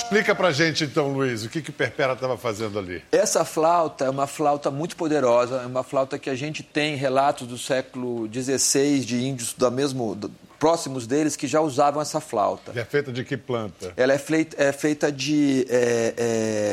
Explica 0.10 0.34
pra 0.34 0.52
gente 0.52 0.86
então, 0.86 1.13
Luiz, 1.13 1.45
o 1.45 1.50
que 1.50 1.62
que 1.62 1.72
Perpera 1.72 2.13
estava 2.13 2.36
fazendo 2.36 2.80
ali. 2.80 3.04
Essa 3.12 3.45
flauta 3.45 4.06
é 4.06 4.10
uma 4.10 4.26
flauta 4.26 4.72
muito 4.72 4.95
poderosa, 4.95 5.58
é 5.58 5.67
uma 5.67 5.84
flauta 5.84 6.17
que 6.17 6.32
a 6.32 6.36
gente 6.36 6.63
tem 6.63 6.95
relatos 6.95 7.45
do 7.45 7.60
século 7.60 8.28
XVI 8.28 9.02
de 9.02 9.24
índios 9.24 9.54
da 9.54 9.69
mesmo, 9.69 10.17
próximos 10.60 11.08
deles 11.08 11.36
que 11.36 11.48
já 11.48 11.62
usavam 11.62 12.02
essa 12.02 12.19
flauta. 12.19 12.72
É 12.76 12.84
feita 12.84 13.12
de 13.12 13.24
que 13.24 13.38
planta? 13.38 13.93
Ela 13.95 14.13
é 14.13 14.17
feita, 14.17 14.62
é 14.62 14.72
feita 14.72 15.12
de 15.12 15.65
é, 15.69 16.13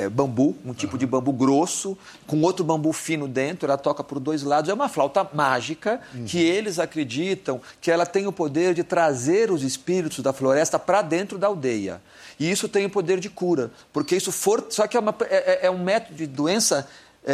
é, 0.05 0.09
bambu, 0.09 0.57
um 0.65 0.75
tipo 0.75 0.99
de 0.99 1.07
bambu 1.07 1.33
grosso, 1.33 1.97
com 2.27 2.41
outro 2.43 2.65
bambu 2.65 2.93
fino 2.93 3.29
dentro. 3.29 3.69
Ela 3.69 3.79
toca 3.79 4.03
por 4.03 4.19
dois 4.19 4.43
lados. 4.43 4.69
É 4.69 4.75
uma 4.75 4.89
flauta 4.89 5.29
mágica 5.33 6.01
que 6.27 6.39
eles 6.43 6.79
acreditam 6.79 7.61
que 7.81 7.91
ela 7.91 8.05
tem 8.05 8.27
o 8.27 8.33
poder 8.33 8.75
de 8.75 8.83
trazer 8.83 9.51
os 9.51 9.63
espíritos 9.63 10.21
da 10.21 10.33
floresta 10.33 10.79
para 10.79 11.01
dentro 11.03 11.39
da 11.39 11.47
aldeia. 11.47 12.03
E 12.39 12.51
isso 12.51 12.69
tem 12.69 12.85
o 12.85 12.91
poder 12.91 13.19
de 13.21 13.31
cura, 13.31 13.71
porque 13.93 14.15
isso 14.17 14.31
for. 14.33 14.67
Só 14.69 14.87
que 14.87 14.97
é, 14.97 15.01
uma- 15.01 15.15
é- 15.31 15.53
é- 15.63 15.67
é 15.67 15.71
um 15.71 15.83
método 15.83 16.17
de 16.17 16.27
doença 16.27 16.87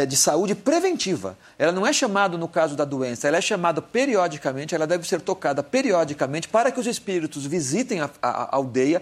de 0.07 0.17
saúde 0.17 0.55
preventiva. 0.55 1.37
Ela 1.57 1.71
não 1.71 1.85
é 1.85 1.93
chamada 1.93 2.37
no 2.37 2.47
caso 2.47 2.75
da 2.75 2.83
doença, 2.83 3.27
ela 3.27 3.37
é 3.37 3.41
chamada 3.41 3.81
periodicamente, 3.81 4.73
ela 4.73 4.87
deve 4.87 5.07
ser 5.07 5.21
tocada 5.21 5.61
periodicamente 5.61 6.47
para 6.47 6.71
que 6.71 6.79
os 6.79 6.87
espíritos 6.87 7.45
visitem 7.45 8.01
a, 8.01 8.09
a- 8.21 8.29
a 8.43 8.55
aldeia 8.55 9.01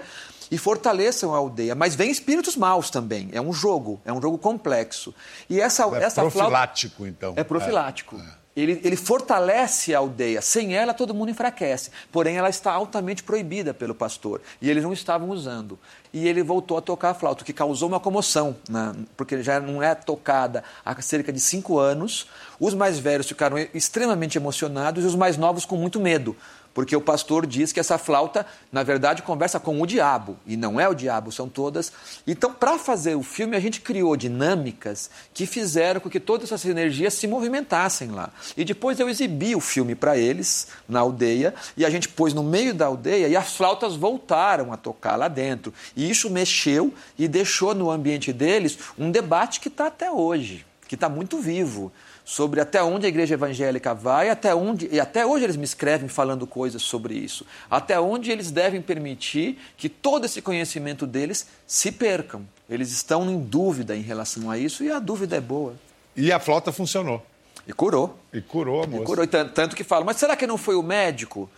e 0.52 0.58
fortaleçam 0.58 1.34
a 1.34 1.38
aldeia. 1.38 1.74
Mas 1.76 1.96
vem 1.96 2.12
espíritos 2.12 2.58
maus 2.58 2.90
também. 2.90 3.30
É 3.32 3.40
um 3.40 3.54
jogo, 3.54 4.02
é 4.04 4.12
um 4.12 4.22
jogo 4.22 4.38
complexo. 4.38 5.16
E 5.50 5.62
essa, 5.62 5.84
É 5.84 6.04
essa 6.04 6.16
flauta 6.16 6.32
profilático, 6.38 7.08
então. 7.08 7.34
é 7.38 7.44
profilático. 7.44 8.22
Ele, 8.56 8.82
ele 8.84 8.96
fortalece 8.98 9.96
a 9.96 10.00
aldeia. 10.00 10.42
Sem 10.42 10.76
ela, 10.76 10.94
todo 10.94 11.14
mundo 11.14 11.30
enfraquece. 11.32 11.90
Porém, 12.12 12.36
ela 12.36 12.50
está 12.50 12.72
altamente 12.74 13.24
proibida 13.24 13.74
pelo 13.74 13.96
pastor. 13.96 14.42
E 14.62 14.70
eles 14.70 14.84
não 14.84 14.92
estavam 14.92 15.30
usando. 15.30 15.80
E 16.12 16.28
ele 16.28 16.44
voltou 16.44 16.78
a 16.78 16.82
tocar 16.82 17.12
a 17.12 17.14
flauta, 17.14 17.44
o 17.44 17.46
que 17.46 17.54
causou 17.54 17.88
uma 17.88 18.00
comoção, 18.00 18.56
na- 18.70 18.94
porque 19.16 19.42
já 19.42 19.62
não 19.62 19.82
é 19.82 19.96
tocada 19.96 20.64
há 20.84 21.02
cerca 21.02 21.32
de 21.32 21.40
cinco 21.40 21.80
anos. 21.80 22.28
Os 22.60 22.74
mais 22.74 23.00
velhos 23.00 23.28
ficaram 23.28 23.58
extremamente 23.74 24.38
emocionados 24.38 25.04
e 25.06 25.08
os 25.08 25.16
mais 25.16 25.38
novos 25.38 25.64
com 25.64 25.78
muito 25.78 26.00
medo. 26.00 26.36
Porque 26.74 26.96
o 26.96 27.02
pastor 27.02 27.46
diz 27.46 27.74
que 27.74 27.80
essa 27.80 27.98
flauta, 27.98 28.46
na 28.72 28.82
verdade, 28.82 29.22
conversa 29.22 29.60
com 29.60 29.82
o 29.82 29.86
diabo. 29.86 30.38
E 30.46 30.56
não 30.56 30.80
é 30.80 30.88
o 30.88 30.94
diabo, 30.94 31.32
são 31.32 31.50
todas. 31.50 31.92
Então, 32.26 32.54
para 32.54 32.78
fazer 32.78 33.16
o 33.16 33.24
filme, 33.24 33.58
a 33.58 33.60
gente 33.60 33.82
criou 33.82 34.16
dinâmicas 34.16 35.10
que 35.34 35.46
fizeram 35.46 36.00
com 36.00 36.10
que 36.10 36.20
todas 36.20 36.52
essas 36.52 36.66
energias 36.66 37.14
se 37.14 37.28
movimentassem 37.28 38.12
lá. 38.12 38.30
E 38.56 38.64
depois 38.64 39.00
eu 39.00 39.10
exibi 39.10 39.54
o 39.54 39.60
filme 39.60 39.96
para 39.96 40.18
eles, 40.18 40.68
na 40.88 41.02
aldeia, 41.02 41.54
e 41.76 41.86
a 41.86 41.90
gente 41.90 42.08
pôs 42.08 42.34
no 42.34 42.44
meio 42.44 42.74
da 42.74 42.86
aldeia 42.86 43.28
e 43.28 43.36
as 43.36 43.56
flautas 43.56 43.96
voltaram 43.96 44.72
a 44.72 44.78
tocar 44.78 45.18
lá 45.18 45.28
dentro. 45.28 45.74
E 45.96 46.10
isso 46.10 46.30
mexeu 46.30 46.94
e 47.18 47.28
deixou 47.28 47.76
no 47.76 47.92
ambiente 47.92 48.32
deles 48.32 48.78
um 48.98 49.12
debate 49.12 49.60
que 49.60 49.68
está 49.68 49.88
até 49.88 50.10
hoje, 50.10 50.66
que 50.88 50.96
está 50.96 51.10
muito 51.10 51.40
vivo 51.40 51.92
sobre 52.34 52.62
até 52.62 52.82
onde 52.82 53.06
a 53.06 53.10
igreja 53.10 53.34
evangélica 53.34 53.94
vai, 53.94 54.30
até 54.30 54.56
onde 54.56 54.88
e 54.90 55.02
até 55.02 55.26
hoje 55.26 55.44
eles 55.44 55.58
me 55.58 55.66
escrevem 55.66 56.08
falando 56.08 56.48
coisas 56.48 56.82
sobre 56.82 57.14
isso, 57.14 57.46
até 57.70 58.00
onde 58.00 58.32
eles 58.32 58.52
devem 58.52 58.82
permitir 58.82 59.60
que 59.76 59.90
todo 59.90 60.24
esse 60.24 60.42
conhecimento 60.42 61.06
deles 61.06 61.46
se 61.68 61.92
percam. 61.92 62.48
Eles 62.70 62.90
estão 62.90 63.30
em 63.30 63.38
dúvida 63.42 63.98
em 63.98 64.02
relação 64.02 64.50
a 64.50 64.58
isso 64.58 64.82
e 64.82 64.90
a 64.90 64.98
dúvida 64.98 65.36
é 65.36 65.42
boa. 65.42 65.74
E 66.16 66.32
a 66.32 66.40
flauta 66.40 66.72
funcionou. 66.72 67.22
E 67.68 67.74
curou. 67.74 68.18
E 68.32 68.40
curou 68.40 68.82
a 68.82 68.88
moça. 68.88 69.04
E 69.04 69.06
curou. 69.06 69.26
E 69.26 69.28
tan- 69.28 69.50
Tanto 69.50 69.76
que 69.76 69.84
falam, 69.84 70.06
mas 70.06 70.16
será 70.16 70.38
que 70.38 70.48
não 70.48 70.58
foi 70.58 70.76
o 70.76 70.82
médico? 70.82 71.50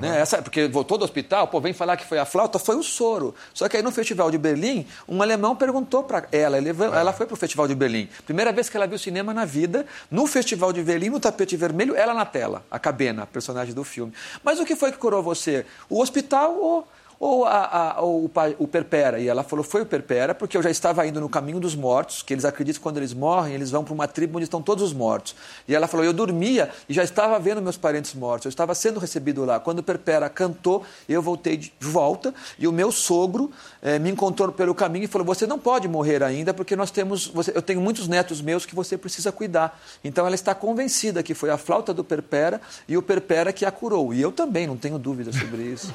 Né? 0.00 0.20
Essa, 0.20 0.40
porque 0.40 0.68
voltou 0.68 0.96
do 0.96 1.04
hospital, 1.04 1.48
pô, 1.48 1.60
vem 1.60 1.72
falar 1.72 1.96
que 1.96 2.06
foi 2.06 2.18
a 2.18 2.24
flauta, 2.24 2.58
foi 2.58 2.76
o 2.76 2.82
soro. 2.82 3.34
Só 3.52 3.68
que 3.68 3.76
aí 3.76 3.82
no 3.82 3.90
Festival 3.90 4.30
de 4.30 4.38
Berlim, 4.38 4.86
um 5.08 5.20
alemão 5.20 5.56
perguntou 5.56 6.04
para 6.04 6.28
ela, 6.30 6.56
ele, 6.56 6.70
ela 6.70 7.12
foi 7.12 7.26
para 7.26 7.34
o 7.34 7.36
Festival 7.36 7.66
de 7.66 7.74
Berlim. 7.74 8.08
Primeira 8.24 8.52
vez 8.52 8.68
que 8.68 8.76
ela 8.76 8.86
viu 8.86 8.98
cinema 8.98 9.34
na 9.34 9.44
vida, 9.44 9.84
no 10.10 10.26
Festival 10.26 10.72
de 10.72 10.82
Berlim, 10.82 11.10
no 11.10 11.18
tapete 11.18 11.56
vermelho, 11.56 11.96
ela 11.96 12.14
na 12.14 12.24
tela, 12.24 12.64
a 12.70 12.78
Cabena, 12.78 13.24
a 13.24 13.26
personagem 13.26 13.74
do 13.74 13.82
filme. 13.82 14.12
Mas 14.44 14.60
o 14.60 14.64
que 14.64 14.76
foi 14.76 14.92
que 14.92 14.98
curou 14.98 15.22
você? 15.22 15.66
O 15.90 16.00
hospital 16.00 16.54
ou 16.54 16.88
ou, 17.24 17.44
a- 17.44 17.94
a- 17.96 18.00
ou 18.00 18.24
o, 18.24 18.30
o 18.58 18.66
Perpera? 18.66 19.20
E 19.20 19.28
ela 19.28 19.44
falou, 19.44 19.64
foi 19.64 19.82
o 19.82 19.86
Perpera, 19.86 20.34
porque 20.34 20.56
eu 20.56 20.62
já 20.62 20.70
estava 20.70 21.06
indo 21.06 21.20
no 21.20 21.28
caminho 21.28 21.60
dos 21.60 21.76
mortos, 21.76 22.20
que 22.20 22.34
eles 22.34 22.44
acreditam 22.44 22.80
que 22.80 22.82
quando 22.82 22.96
eles 22.96 23.14
morrem, 23.14 23.54
eles 23.54 23.70
vão 23.70 23.84
para 23.84 23.94
uma 23.94 24.08
tribo 24.08 24.38
onde 24.38 24.44
estão 24.44 24.60
todos 24.60 24.82
os 24.82 24.92
mortos. 24.92 25.36
E 25.68 25.74
ela 25.74 25.86
falou, 25.86 26.04
eu 26.04 26.12
dormia 26.12 26.68
e 26.88 26.92
já 26.92 27.04
estava 27.04 27.38
vendo 27.38 27.62
meus 27.62 27.76
parentes 27.76 28.12
mortos, 28.14 28.46
eu 28.46 28.48
estava 28.48 28.74
sendo 28.74 28.98
recebido 28.98 29.44
lá. 29.44 29.60
Quando 29.60 29.78
o 29.78 29.82
Perpera 29.84 30.28
cantou, 30.28 30.82
eu 31.08 31.22
voltei 31.22 31.56
de 31.56 31.72
volta 31.80 32.34
e 32.58 32.66
o 32.66 32.72
meu 32.72 32.90
sogro 32.90 33.52
eh, 33.80 34.00
me 34.00 34.10
encontrou 34.10 34.50
pelo 34.50 34.74
caminho 34.74 35.04
e 35.04 35.06
falou, 35.06 35.24
você 35.24 35.46
não 35.46 35.60
pode 35.60 35.86
morrer 35.86 36.24
ainda, 36.24 36.52
porque 36.52 36.74
nós 36.74 36.90
temos, 36.90 37.28
você- 37.28 37.52
eu 37.54 37.62
tenho 37.62 37.80
muitos 37.80 38.08
netos 38.08 38.40
meus 38.40 38.66
que 38.66 38.74
você 38.74 38.98
precisa 38.98 39.30
cuidar. 39.30 39.80
Então 40.02 40.26
ela 40.26 40.34
está 40.34 40.56
convencida 40.56 41.22
que 41.22 41.34
foi 41.34 41.50
a 41.50 41.56
flauta 41.56 41.94
do 41.94 42.02
Perpera 42.02 42.60
e 42.88 42.96
o 42.96 43.02
Perpera 43.02 43.52
que 43.52 43.64
a 43.64 43.70
curou. 43.70 44.12
E 44.12 44.20
eu 44.20 44.32
também, 44.32 44.66
não 44.66 44.76
tenho 44.76 44.98
dúvida 44.98 45.32
sobre 45.32 45.62
isso. 45.62 45.94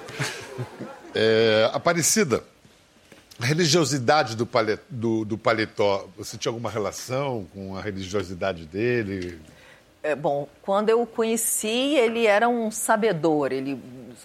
É, 1.16 1.70
Aparecida, 1.74 2.44
a 3.40 3.46
religiosidade 3.46 4.36
do, 4.36 4.46
pale- 4.46 4.80
do- 4.90 5.24
do 5.26 5.38
paletó, 5.38 6.08
você 6.18 6.38
tinha 6.38 6.50
alguma 6.50 6.70
relação 6.70 7.46
com 7.54 7.76
a 7.78 7.82
religiosidade 7.82 8.66
dele? 8.66 9.40
É, 10.04 10.16
bom, 10.16 10.48
quando 10.62 10.90
eu 10.90 11.02
o 11.02 11.08
conheci, 11.08 11.96
ele 11.96 12.26
era 12.28 12.48
um 12.48 12.72
sabedor, 12.72 13.52
ele 13.52 13.80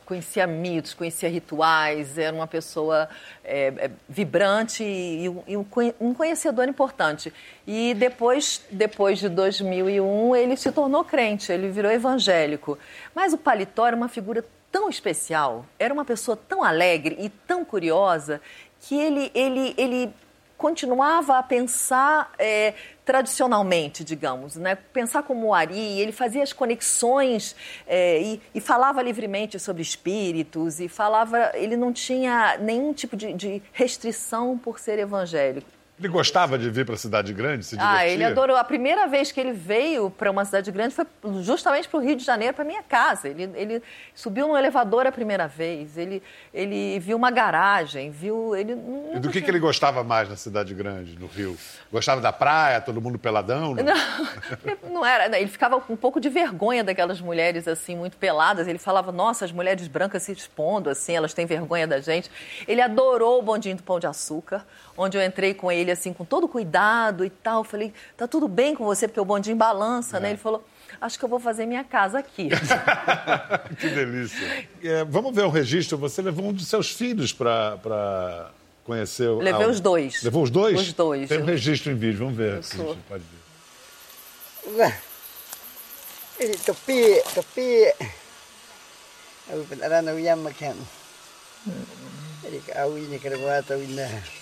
conhecia 0.07 0.47
mitos, 0.47 0.95
conhecia 0.95 1.29
rituais, 1.29 2.16
era 2.16 2.35
uma 2.35 2.47
pessoa 2.47 3.09
é, 3.42 3.66
é, 3.77 3.90
vibrante 4.09 4.85
e, 4.85 5.29
um- 5.29 5.42
e 5.49 5.57
um 6.01 6.14
conhecedor 6.14 6.68
importante. 6.68 7.33
E 7.66 7.95
depois, 7.95 8.62
depois 8.71 9.18
de 9.18 9.29
2001, 9.29 10.37
ele 10.37 10.57
se 10.57 10.71
tornou 10.71 11.05
crente, 11.05 11.51
ele 11.51 11.68
virou 11.71 11.90
evangélico. 11.90 12.79
Mas 13.14 13.33
o 13.33 13.38
Paletó 13.38 13.87
era 13.87 13.97
uma 13.97 14.09
figura 14.09 14.45
tão 14.72 14.88
especial, 14.88 15.66
era 15.78 15.92
uma 15.92 16.04
pessoa 16.04 16.37
tão 16.37 16.64
alegre 16.64 17.16
e 17.20 17.28
tão 17.28 17.64
curiosa 17.64 18.40
que 18.80 18.98
ele, 18.98 19.30
ele, 19.35 19.74
ele 19.76 20.14
continuava 20.56 21.38
a 21.38 21.42
pensar 21.42 22.32
é, 22.38 22.72
tradicionalmente, 23.04 24.02
digamos, 24.02 24.56
né? 24.56 24.74
pensar 24.74 25.24
como 25.24 25.52
Ari, 25.52 26.00
ele 26.00 26.12
fazia 26.12 26.42
as 26.42 26.52
conexões 26.52 27.54
é, 27.87 28.20
e, 28.22 28.40
e 28.54 28.61
falava 28.61 29.02
livremente 29.02 29.58
sobre 29.58 29.82
espíritos 29.82 30.80
e 30.80 30.88
falava, 30.88 31.50
ele 31.54 31.76
não 31.76 31.92
tinha 31.92 32.56
nenhum 32.58 32.92
tipo 32.92 33.16
de, 33.16 33.32
de 33.35 33.62
restrição 33.72 34.56
por 34.56 34.78
ser 34.78 34.98
evangélico. 34.98 35.82
Ele 36.02 36.12
gostava 36.12 36.58
de 36.58 36.68
vir 36.68 36.84
para 36.84 36.96
a 36.96 36.98
cidade 36.98 37.32
grande, 37.32 37.64
se 37.64 37.76
divertia? 37.76 37.98
Ah, 38.00 38.08
ele 38.08 38.24
adorou. 38.24 38.56
A 38.56 38.64
primeira 38.64 39.06
vez 39.06 39.30
que 39.30 39.38
ele 39.40 39.52
veio 39.52 40.10
para 40.10 40.28
uma 40.32 40.44
cidade 40.44 40.68
grande 40.72 40.92
foi 40.92 41.06
justamente 41.42 41.88
para 41.88 41.98
o 42.00 42.02
Rio 42.02 42.16
de 42.16 42.24
Janeiro, 42.24 42.52
para 42.54 42.64
minha 42.64 42.82
casa. 42.82 43.28
Ele, 43.28 43.48
ele 43.54 43.82
subiu 44.12 44.48
no 44.48 44.56
elevador 44.56 45.06
a 45.06 45.12
primeira 45.12 45.46
vez, 45.46 45.96
ele, 45.96 46.20
ele 46.52 46.98
viu 46.98 47.16
uma 47.16 47.30
garagem, 47.30 48.10
viu. 48.10 48.56
Ele, 48.56 48.72
E 49.14 49.20
do 49.20 49.30
que, 49.30 49.40
que 49.40 49.48
ele 49.48 49.60
gostava 49.60 50.02
mais 50.02 50.28
na 50.28 50.34
cidade 50.34 50.74
grande, 50.74 51.16
no 51.16 51.28
Rio? 51.28 51.56
Gostava 51.92 52.20
da 52.20 52.32
praia, 52.32 52.80
todo 52.80 53.00
mundo 53.00 53.16
peladão? 53.16 53.72
Não? 53.78 53.84
Não, 53.84 54.90
não 54.90 55.06
era. 55.06 55.38
Ele 55.38 55.48
ficava 55.48 55.80
com 55.80 55.92
um 55.92 55.96
pouco 55.96 56.18
de 56.20 56.28
vergonha 56.28 56.82
daquelas 56.82 57.20
mulheres 57.20 57.68
assim 57.68 57.94
muito 57.94 58.16
peladas. 58.16 58.66
Ele 58.66 58.78
falava: 58.78 59.12
"Nossa, 59.12 59.44
as 59.44 59.52
mulheres 59.52 59.86
brancas 59.86 60.24
se 60.24 60.32
expondo 60.32 60.90
assim, 60.90 61.14
elas 61.14 61.32
têm 61.32 61.46
vergonha 61.46 61.86
da 61.86 62.00
gente". 62.00 62.28
Ele 62.66 62.80
adorou 62.80 63.38
o 63.38 63.42
bondinho 63.42 63.76
do 63.76 63.82
Pão 63.84 64.00
de 64.00 64.06
Açúcar, 64.08 64.66
onde 64.96 65.16
eu 65.16 65.22
entrei 65.24 65.54
com 65.54 65.70
ele 65.70 65.91
assim 65.92 66.12
com 66.12 66.24
todo 66.24 66.48
cuidado 66.48 67.24
e 67.24 67.31
tal. 67.31 67.61
Eu 67.61 67.64
falei: 67.64 67.92
"Tá 68.16 68.26
tudo 68.26 68.48
bem 68.48 68.74
com 68.74 68.85
você 68.85 69.07
porque 69.07 69.20
o 69.20 69.24
bondinho 69.24 69.57
balança, 69.57 70.18
né?". 70.18 70.31
Ele 70.31 70.38
falou: 70.38 70.64
"Acho 71.00 71.18
que 71.18 71.24
eu 71.24 71.28
vou 71.28 71.40
fazer 71.40 71.66
minha 71.66 71.85
casa 71.85 72.18
aqui". 72.18 72.48
que 73.78 73.88
delícia. 73.88 74.66
É, 74.83 75.05
vamos 75.05 75.35
ver 75.35 75.44
um 75.44 75.50
registro. 75.50 75.98
Você 75.98 76.22
levou 76.22 76.46
um 76.46 76.52
dos 76.52 76.66
seus 76.66 76.90
filhos 76.90 77.33
para 77.33 78.50
conhecer 78.85 79.28
o. 79.28 79.38
Levei 79.38 79.66
ah, 79.66 79.68
os 79.68 79.81
dois. 79.81 80.22
Levou 80.22 80.42
os 80.42 80.50
dois? 80.50 80.81
Os 80.81 80.92
dois. 80.92 81.28
Tem 81.28 81.40
um 81.40 81.44
registro 81.44 81.92
em 81.92 81.96
vídeo, 81.96 82.18
vamos 82.18 82.37
ver. 82.37 82.57
Eu 82.57 82.62
sou. 82.62 82.92
a 82.92 82.96
pode 83.09 83.24
ver. 83.24 85.12
Ini 86.42 86.57
tepi, 86.59 87.22
tepi. 87.38 87.92
Aku 89.52 89.62
benaran 89.70 90.11
aku 90.11 90.18
yang 90.18 90.42
makan. 90.42 90.74
Jadi 92.42 92.59
kau 92.66 92.98
ini 92.98 93.20
kerja 93.22 93.62
atau 93.62 93.78
ini. 93.78 94.41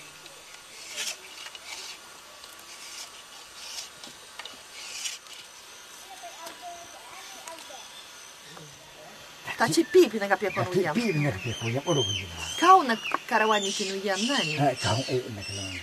Kachi 9.60 9.84
pipi 9.84 10.18
na 10.18 10.26
kapia 10.26 10.50
kono 10.50 10.72
yam. 10.72 10.94
Tepi 10.96 11.12
dengan 11.12 11.36
dia 11.36 11.52
kau 11.60 11.68
yang 11.68 11.84
orang 11.84 12.08
ini. 12.08 12.24
Kau 12.56 12.80
na 12.80 12.96
karawani 13.28 13.68
kinu 13.68 14.00
yam 14.00 14.16
nani. 14.16 14.56
Ah, 14.56 14.72
kau 14.72 14.96
eh 15.04 15.20
nak 15.36 15.48
lawan. 15.52 15.76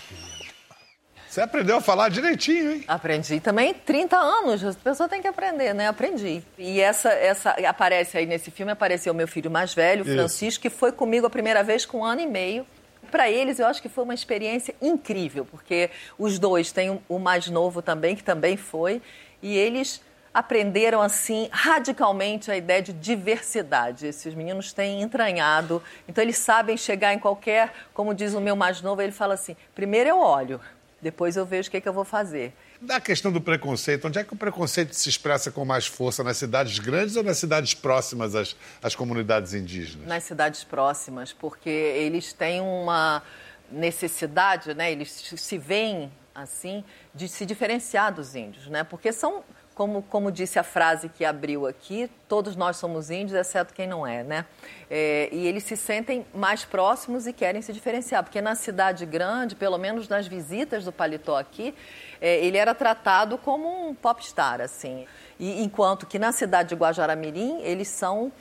Você 1.30 1.42
aprendeu 1.42 1.78
a 1.78 1.82
falar 1.82 2.10
direitinho, 2.10 2.72
hein? 2.72 2.84
Aprendi 2.88 3.40
também 3.40 3.72
30 3.72 4.18
anos, 4.18 4.64
a 4.64 4.74
pessoa 4.74 5.08
tem 5.08 5.22
que 5.22 5.28
aprender, 5.28 5.76
né? 5.76 5.88
Aprendi. 5.88 6.42
E 6.58 6.82
essa, 6.82 7.12
essa 7.12 7.52
aparece 7.52 8.18
aí 8.18 8.26
nesse 8.26 8.50
filme, 8.50 8.72
apareceu 8.72 9.14
meu 9.14 9.28
filho 9.28 9.52
mais 9.52 9.72
velho. 9.72 10.04
Francisco, 10.04 10.64
que 10.64 10.72
foi 10.72 10.92
comigo 10.92 11.28
a 11.28 11.30
primeira 11.30 11.62
vez 11.62 11.86
com 11.86 12.00
um 12.00 12.04
ano 12.04 12.22
e 12.22 12.26
meio. 12.26 12.66
Para 13.12 13.30
eles, 13.30 13.60
eu 13.60 13.68
acho 13.68 13.84
que 13.84 13.90
foi 13.90 14.04
uma 14.04 14.16
experiência 14.16 14.74
incrível, 14.82 15.46
porque 15.46 15.92
os 16.18 16.40
dois 16.40 16.72
têm 16.72 17.00
o 17.08 17.20
mais 17.20 17.48
novo 17.48 17.84
também, 17.84 18.16
que 18.16 18.24
também 18.24 18.58
foi, 18.58 19.00
e 19.40 19.56
eles 19.56 20.02
aprenderam 20.38 21.02
assim 21.02 21.50
radicalmente 21.52 22.52
a 22.52 22.56
ideia 22.56 22.80
de 22.80 22.94
diversidade. 22.94 24.06
Esses 24.06 24.36
meninos 24.36 24.72
têm 24.72 25.02
entranhado, 25.02 25.82
então 26.08 26.24
eles 26.24 26.38
sabem 26.38 26.78
chegar 26.78 27.12
em 27.12 27.18
qualquer, 27.18 27.74
como 27.92 28.14
diz 28.14 28.36
o 28.36 28.40
meu 28.40 28.56
mais 28.56 28.80
novo, 28.80 29.02
ele 29.02 29.12
fala 29.12 29.34
assim: 29.34 29.58
primeiro 29.74 30.12
eu 30.12 30.20
olho, 30.20 30.62
depois 31.02 31.36
eu 31.36 31.44
vejo 31.44 31.70
o 31.70 31.72
que, 31.72 31.82
que 31.82 31.90
eu 31.90 31.94
vou 31.94 32.06
fazer. 32.06 32.54
Da 32.80 33.02
questão 33.02 33.32
do 33.32 33.42
preconceito, 33.42 34.08
onde 34.08 34.20
é 34.20 34.24
que 34.24 34.32
o 34.32 34.36
preconceito 34.36 34.94
se 34.94 35.10
expressa 35.10 35.50
com 35.52 35.66
mais 35.66 35.88
força? 35.88 36.24
Nas 36.24 36.38
cidades 36.38 36.78
grandes 36.78 37.16
ou 37.16 37.24
nas 37.24 37.40
cidades 37.40 37.74
próximas 37.74 38.36
às, 38.36 38.56
às 38.84 38.96
comunidades 38.96 39.56
indígenas? 39.56 40.06
nas 40.06 40.24
cidades 40.24 40.64
próximas, 40.64 41.34
porque 41.34 41.68
eles 41.68 42.32
têm 42.32 42.62
uma 42.62 43.24
necessidade, 43.72 44.76
né? 44.76 44.92
Eles 44.92 45.10
se 45.36 45.58
veem 45.58 46.12
assim 46.36 46.84
de 47.16 47.28
se 47.28 47.44
diferenciar 47.44 48.14
dos 48.14 48.36
índios, 48.36 48.68
né? 48.68 48.84
Porque 48.84 49.12
são, 49.12 49.44
como, 49.78 50.02
como 50.02 50.32
disse 50.32 50.58
a 50.58 50.64
frase 50.64 51.08
que 51.08 51.24
abriu 51.24 51.68
aqui, 51.68 52.10
todos 52.28 52.56
nós 52.56 52.78
somos 52.78 53.12
índios, 53.12 53.38
exceto 53.38 53.76
quem 53.76 53.86
não 53.86 54.08
é, 54.08 54.24
né? 54.24 54.46
É, 54.90 55.30
e 55.32 55.46
eles 55.46 55.64
se 55.66 55.78
sentem 55.78 56.26
mais 56.34 56.66
próximos 56.66 57.28
e 57.28 57.32
querem 57.32 57.62
se 57.62 57.72
diferenciar, 57.72 58.24
porque 58.24 58.42
na 58.42 58.56
cidade 58.56 59.06
grande, 59.06 59.56
pelo 59.56 59.78
menos 59.78 60.10
nas 60.10 60.26
visitas 60.26 60.84
do 60.84 60.92
Paletó 60.92 61.38
aqui, 61.38 61.76
é, 62.20 62.44
ele 62.44 62.58
era 62.58 62.74
tratado 62.74 63.38
como 63.38 63.88
um 63.88 63.94
popstar, 63.94 64.62
assim. 64.62 65.06
E 65.40 65.62
enquanto 65.62 66.08
que 66.08 66.18
na 66.18 66.32
cidade 66.32 66.70
de 66.70 66.76
Guajaramirim 66.76 67.62
eles 67.62 67.88
são 67.88 68.32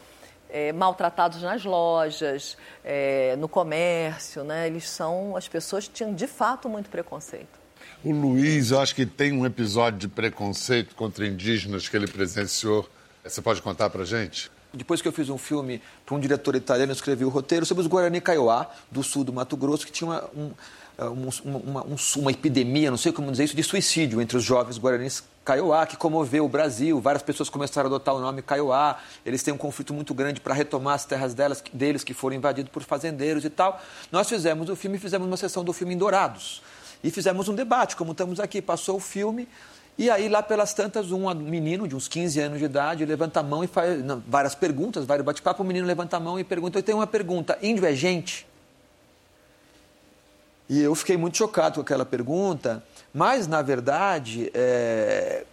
é, 0.48 0.72
maltratados 0.72 1.42
nas 1.42 1.62
lojas, 1.66 2.56
é, 2.82 3.36
no 3.36 3.46
comércio, 3.46 4.42
né? 4.42 4.66
Eles 4.66 4.88
são 4.88 5.36
as 5.36 5.46
pessoas 5.46 5.86
tinham 5.86 6.14
de 6.14 6.26
fato 6.26 6.66
muito 6.66 6.88
preconceito. 6.88 7.65
O 8.04 8.12
Luiz, 8.12 8.70
eu 8.70 8.80
acho 8.80 8.94
que 8.94 9.06
tem 9.06 9.32
um 9.32 9.44
episódio 9.44 9.98
de 9.98 10.08
preconceito 10.08 10.94
contra 10.94 11.26
indígenas 11.26 11.88
que 11.88 11.96
ele 11.96 12.06
presenciou. 12.06 12.88
Você 13.24 13.42
pode 13.42 13.60
contar 13.62 13.90
pra 13.90 14.04
gente? 14.04 14.50
Depois 14.72 15.00
que 15.00 15.08
eu 15.08 15.12
fiz 15.12 15.28
um 15.30 15.38
filme 15.38 15.80
para 16.04 16.14
um 16.14 16.20
diretor 16.20 16.54
italiano, 16.54 16.92
eu 16.92 16.94
escrevi 16.94 17.24
o 17.24 17.28
roteiro 17.28 17.64
sobre 17.64 17.80
os 17.80 17.86
Guarani 17.86 18.20
Kaiowá, 18.20 18.68
do 18.90 19.02
sul 19.02 19.24
do 19.24 19.32
Mato 19.32 19.56
Grosso, 19.56 19.86
que 19.86 19.92
tinha 19.92 20.08
uma, 20.10 20.24
um, 20.36 20.50
um, 20.98 21.50
uma, 21.60 21.86
um, 21.86 21.96
uma, 22.16 22.30
epidemia, 22.30 22.90
não 22.90 22.98
sei 22.98 23.10
como 23.10 23.30
dizer 23.30 23.44
isso, 23.44 23.56
de 23.56 23.62
suicídio 23.62 24.20
entre 24.20 24.36
os 24.36 24.44
jovens 24.44 24.78
Guaranis 24.78 25.24
Kaiowá, 25.44 25.86
que 25.86 25.96
comoveu 25.96 26.44
o 26.44 26.48
Brasil. 26.48 27.00
Várias 27.00 27.22
pessoas 27.22 27.48
começaram 27.48 27.88
a 27.88 27.90
adotar 27.94 28.14
o 28.14 28.20
nome 28.20 28.42
Kaiowá. 28.42 28.98
Eles 29.24 29.42
têm 29.42 29.54
um 29.54 29.58
conflito 29.58 29.94
muito 29.94 30.12
grande 30.12 30.40
para 30.40 30.52
retomar 30.54 30.94
as 30.94 31.04
terras 31.04 31.32
delas, 31.32 31.62
deles 31.72 32.04
que 32.04 32.12
foram 32.12 32.36
invadidos 32.36 32.70
por 32.70 32.82
fazendeiros 32.82 33.44
e 33.44 33.50
tal. 33.50 33.80
Nós 34.12 34.28
fizemos 34.28 34.68
o 34.68 34.76
filme, 34.76 34.98
fizemos 34.98 35.26
uma 35.26 35.36
sessão 35.36 35.64
do 35.64 35.72
filme 35.72 35.94
em 35.94 35.98
Dourados. 35.98 36.62
E 37.02 37.10
fizemos 37.10 37.48
um 37.48 37.54
debate, 37.54 37.96
como 37.96 38.12
estamos 38.12 38.40
aqui. 38.40 38.60
Passou 38.60 38.96
o 38.96 39.00
filme, 39.00 39.48
e 39.98 40.10
aí, 40.10 40.28
lá 40.28 40.42
pelas 40.42 40.74
tantas, 40.74 41.10
um 41.10 41.32
menino 41.34 41.88
de 41.88 41.96
uns 41.96 42.06
15 42.06 42.38
anos 42.38 42.58
de 42.58 42.66
idade 42.66 43.04
levanta 43.06 43.40
a 43.40 43.42
mão 43.42 43.64
e 43.64 43.66
faz 43.66 44.02
várias 44.26 44.54
perguntas, 44.54 45.06
vários 45.06 45.24
bate-papo. 45.24 45.62
O 45.62 45.66
menino 45.66 45.86
levanta 45.86 46.18
a 46.18 46.20
mão 46.20 46.38
e 46.38 46.44
pergunta: 46.44 46.78
Eu 46.78 46.82
tenho 46.82 46.98
uma 46.98 47.06
pergunta: 47.06 47.58
índio 47.62 47.86
é 47.86 47.94
gente? 47.94 48.46
E 50.68 50.82
eu 50.82 50.94
fiquei 50.94 51.16
muito 51.16 51.38
chocado 51.38 51.76
com 51.76 51.80
aquela 51.80 52.04
pergunta, 52.04 52.84
mas, 53.14 53.46
na 53.46 53.62
verdade, 53.62 54.50
é... 54.52 55.44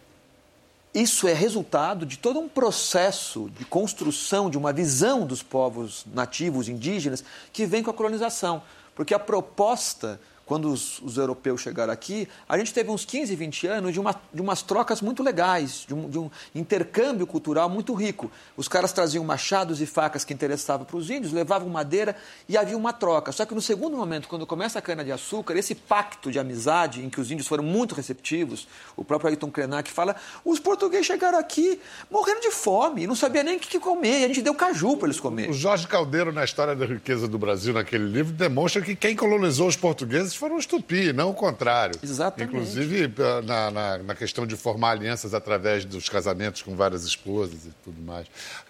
isso 0.93 1.25
é 1.25 1.33
resultado 1.33 2.05
de 2.05 2.17
todo 2.17 2.37
um 2.39 2.49
processo 2.49 3.49
de 3.57 3.63
construção 3.63 4.49
de 4.49 4.57
uma 4.57 4.73
visão 4.73 5.25
dos 5.25 5.41
povos 5.41 6.05
nativos 6.13 6.67
indígenas 6.67 7.23
que 7.53 7.65
vem 7.65 7.81
com 7.81 7.91
a 7.91 7.93
colonização. 7.93 8.61
Porque 8.93 9.13
a 9.13 9.19
proposta 9.19 10.19
quando 10.45 10.69
os, 10.69 10.99
os, 10.99 11.17
europeus 11.17 11.61
chegaram 11.61 11.93
aqui, 11.93 12.27
a 12.47 12.57
gente 12.57 12.73
teve 12.73 12.91
uns 12.91 13.05
15, 13.05 13.35
20 13.35 13.67
anos 13.67 13.93
de, 13.93 13.99
uma, 13.99 14.15
de 14.33 14.41
umas 14.41 14.61
trocas 14.61 15.01
muito 15.01 15.23
legais, 15.23 15.85
de 15.87 15.93
um, 15.93 16.09
de 16.09 16.19
um, 16.19 16.29
intercâmbio 16.53 17.25
cultural 17.25 17.69
muito 17.69 17.93
rico. 17.93 18.29
Os 18.57 18.67
caras 18.67 18.91
traziam 18.91 19.23
machados 19.23 19.81
e 19.81 19.85
facas 19.85 20.25
que 20.25 20.33
interessavam 20.33 20.85
para 20.85 20.97
os 20.97 21.09
índios, 21.09 21.31
levavam 21.31 21.69
madeira 21.69 22.15
e 22.47 22.57
havia 22.57 22.77
uma 22.77 22.91
troca. 22.91 23.31
Só 23.31 23.45
que 23.45 23.55
no 23.55 23.61
segundo 23.61 23.95
momento, 23.95 24.27
quando 24.27 24.45
começa 24.45 24.79
a 24.79 24.81
cana-de-açúcar, 24.81 25.55
esse 25.55 25.75
pacto 25.75 26.29
de 26.29 26.39
amizade 26.39 27.03
em 27.03 27.09
que 27.09 27.21
os 27.21 27.31
índios 27.31 27.47
foram 27.47 27.63
muito 27.63 27.95
receptivos, 27.95 28.67
o 28.97 29.03
próprio 29.03 29.29
Ayrton 29.29 29.49
Krenak 29.49 29.89
fala, 29.91 30.15
os 30.43 30.59
portugueses 30.59 31.05
chegaram 31.05 31.39
aqui 31.39 31.79
morrendo 32.11 32.41
de 32.41 32.51
fome, 32.51 33.07
não 33.07 33.15
sabia 33.15 33.43
nem 33.43 33.57
o 33.57 33.59
que 33.59 33.79
comer, 33.79 34.25
a 34.25 34.27
gente 34.27 34.41
deu 34.41 34.53
caju 34.53 34.97
para 34.97 35.07
eles 35.07 35.19
comerem. 35.19 35.51
O 35.51 35.53
Jorge 35.53 35.87
Caldeiro, 35.87 36.31
na 36.31 36.43
História 36.43 36.75
da 36.75 36.85
Riqueza 36.85 37.27
do 37.27 37.37
Brasil, 37.37 37.73
naquele 37.73 38.05
livro, 38.05 38.33
demonstra 38.33 38.81
que 38.81 38.95
quem 38.95 39.15
colonizou 39.15 39.67
os 39.67 39.75
portugueses 39.75 40.32
foram 40.35 40.55
os 40.55 40.65
tupi, 40.65 41.13
não 41.13 41.29
o 41.29 41.33
contrário. 41.33 41.99
Exatamente. 42.03 42.53
Inclusive 42.53 43.13
na, 43.45 43.71
na, 43.71 43.97
na, 43.99 44.15
questão 44.15 44.45
de 44.45 44.55
formar 44.55 44.91
alianças 44.91 45.33
através 45.33 45.85
dos 45.85 46.09
casamentos 46.09 46.61
com 46.61 46.75
várias 46.75 47.03
esposas 47.03 47.65
e 47.65 47.71
tudo 47.83 48.01
mais. 48.01 48.27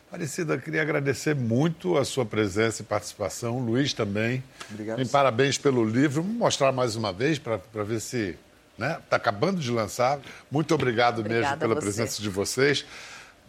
Aparecida, 0.07 0.57
queria 0.59 0.81
agradecer 0.81 1.35
muito 1.35 1.97
a 1.97 2.05
sua 2.05 2.25
presença 2.25 2.83
e 2.83 2.85
participação. 2.85 3.57
Luiz 3.59 3.93
também. 3.93 4.43
Obrigado. 4.69 5.01
E 5.01 5.07
parabéns 5.07 5.57
pelo 5.57 5.83
livro. 5.83 6.21
Vamos 6.21 6.37
mostrar 6.37 6.71
mais 6.71 6.95
uma 6.95 7.11
vez 7.11 7.39
para 7.39 7.59
ver 7.83 7.99
se. 7.99 8.37
Está 8.73 8.87
né? 8.87 8.99
Tá 9.09 9.17
acabando 9.17 9.59
de 9.59 9.71
lançar. 9.71 10.19
Muito 10.51 10.73
obrigado 10.73 11.19
Obrigada 11.19 11.45
mesmo 11.45 11.59
pela 11.59 11.75
presença 11.75 12.21
de 12.21 12.29
vocês. 12.29 12.85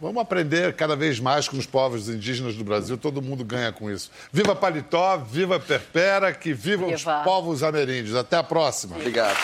Vamos 0.01 0.21
aprender 0.21 0.73
cada 0.75 0.95
vez 0.95 1.19
mais 1.19 1.47
com 1.47 1.57
os 1.57 1.65
povos 1.65 2.09
indígenas 2.09 2.55
do 2.55 2.63
Brasil. 2.63 2.97
Todo 2.97 3.21
mundo 3.21 3.43
ganha 3.45 3.71
com 3.71 3.89
isso. 3.89 4.11
Viva 4.31 4.53
Paletó, 4.55 5.17
viva 5.17 5.59
Perpera, 5.59 6.33
que 6.33 6.53
vivam 6.53 6.93
os 6.93 7.01
Viva. 7.01 7.21
povos 7.23 7.63
ameríndios. 7.63 8.15
Até 8.15 8.35
a 8.37 8.43
próxima. 8.43 8.95
Obrigado. 8.97 9.37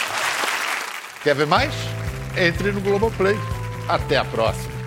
Quer 1.23 1.35
ver 1.35 1.47
mais? 1.47 1.73
Entre 2.37 2.71
no 2.71 2.81
Globoplay. 2.81 3.35
Até 3.87 4.17
a 4.17 4.25
próxima. 4.25 4.80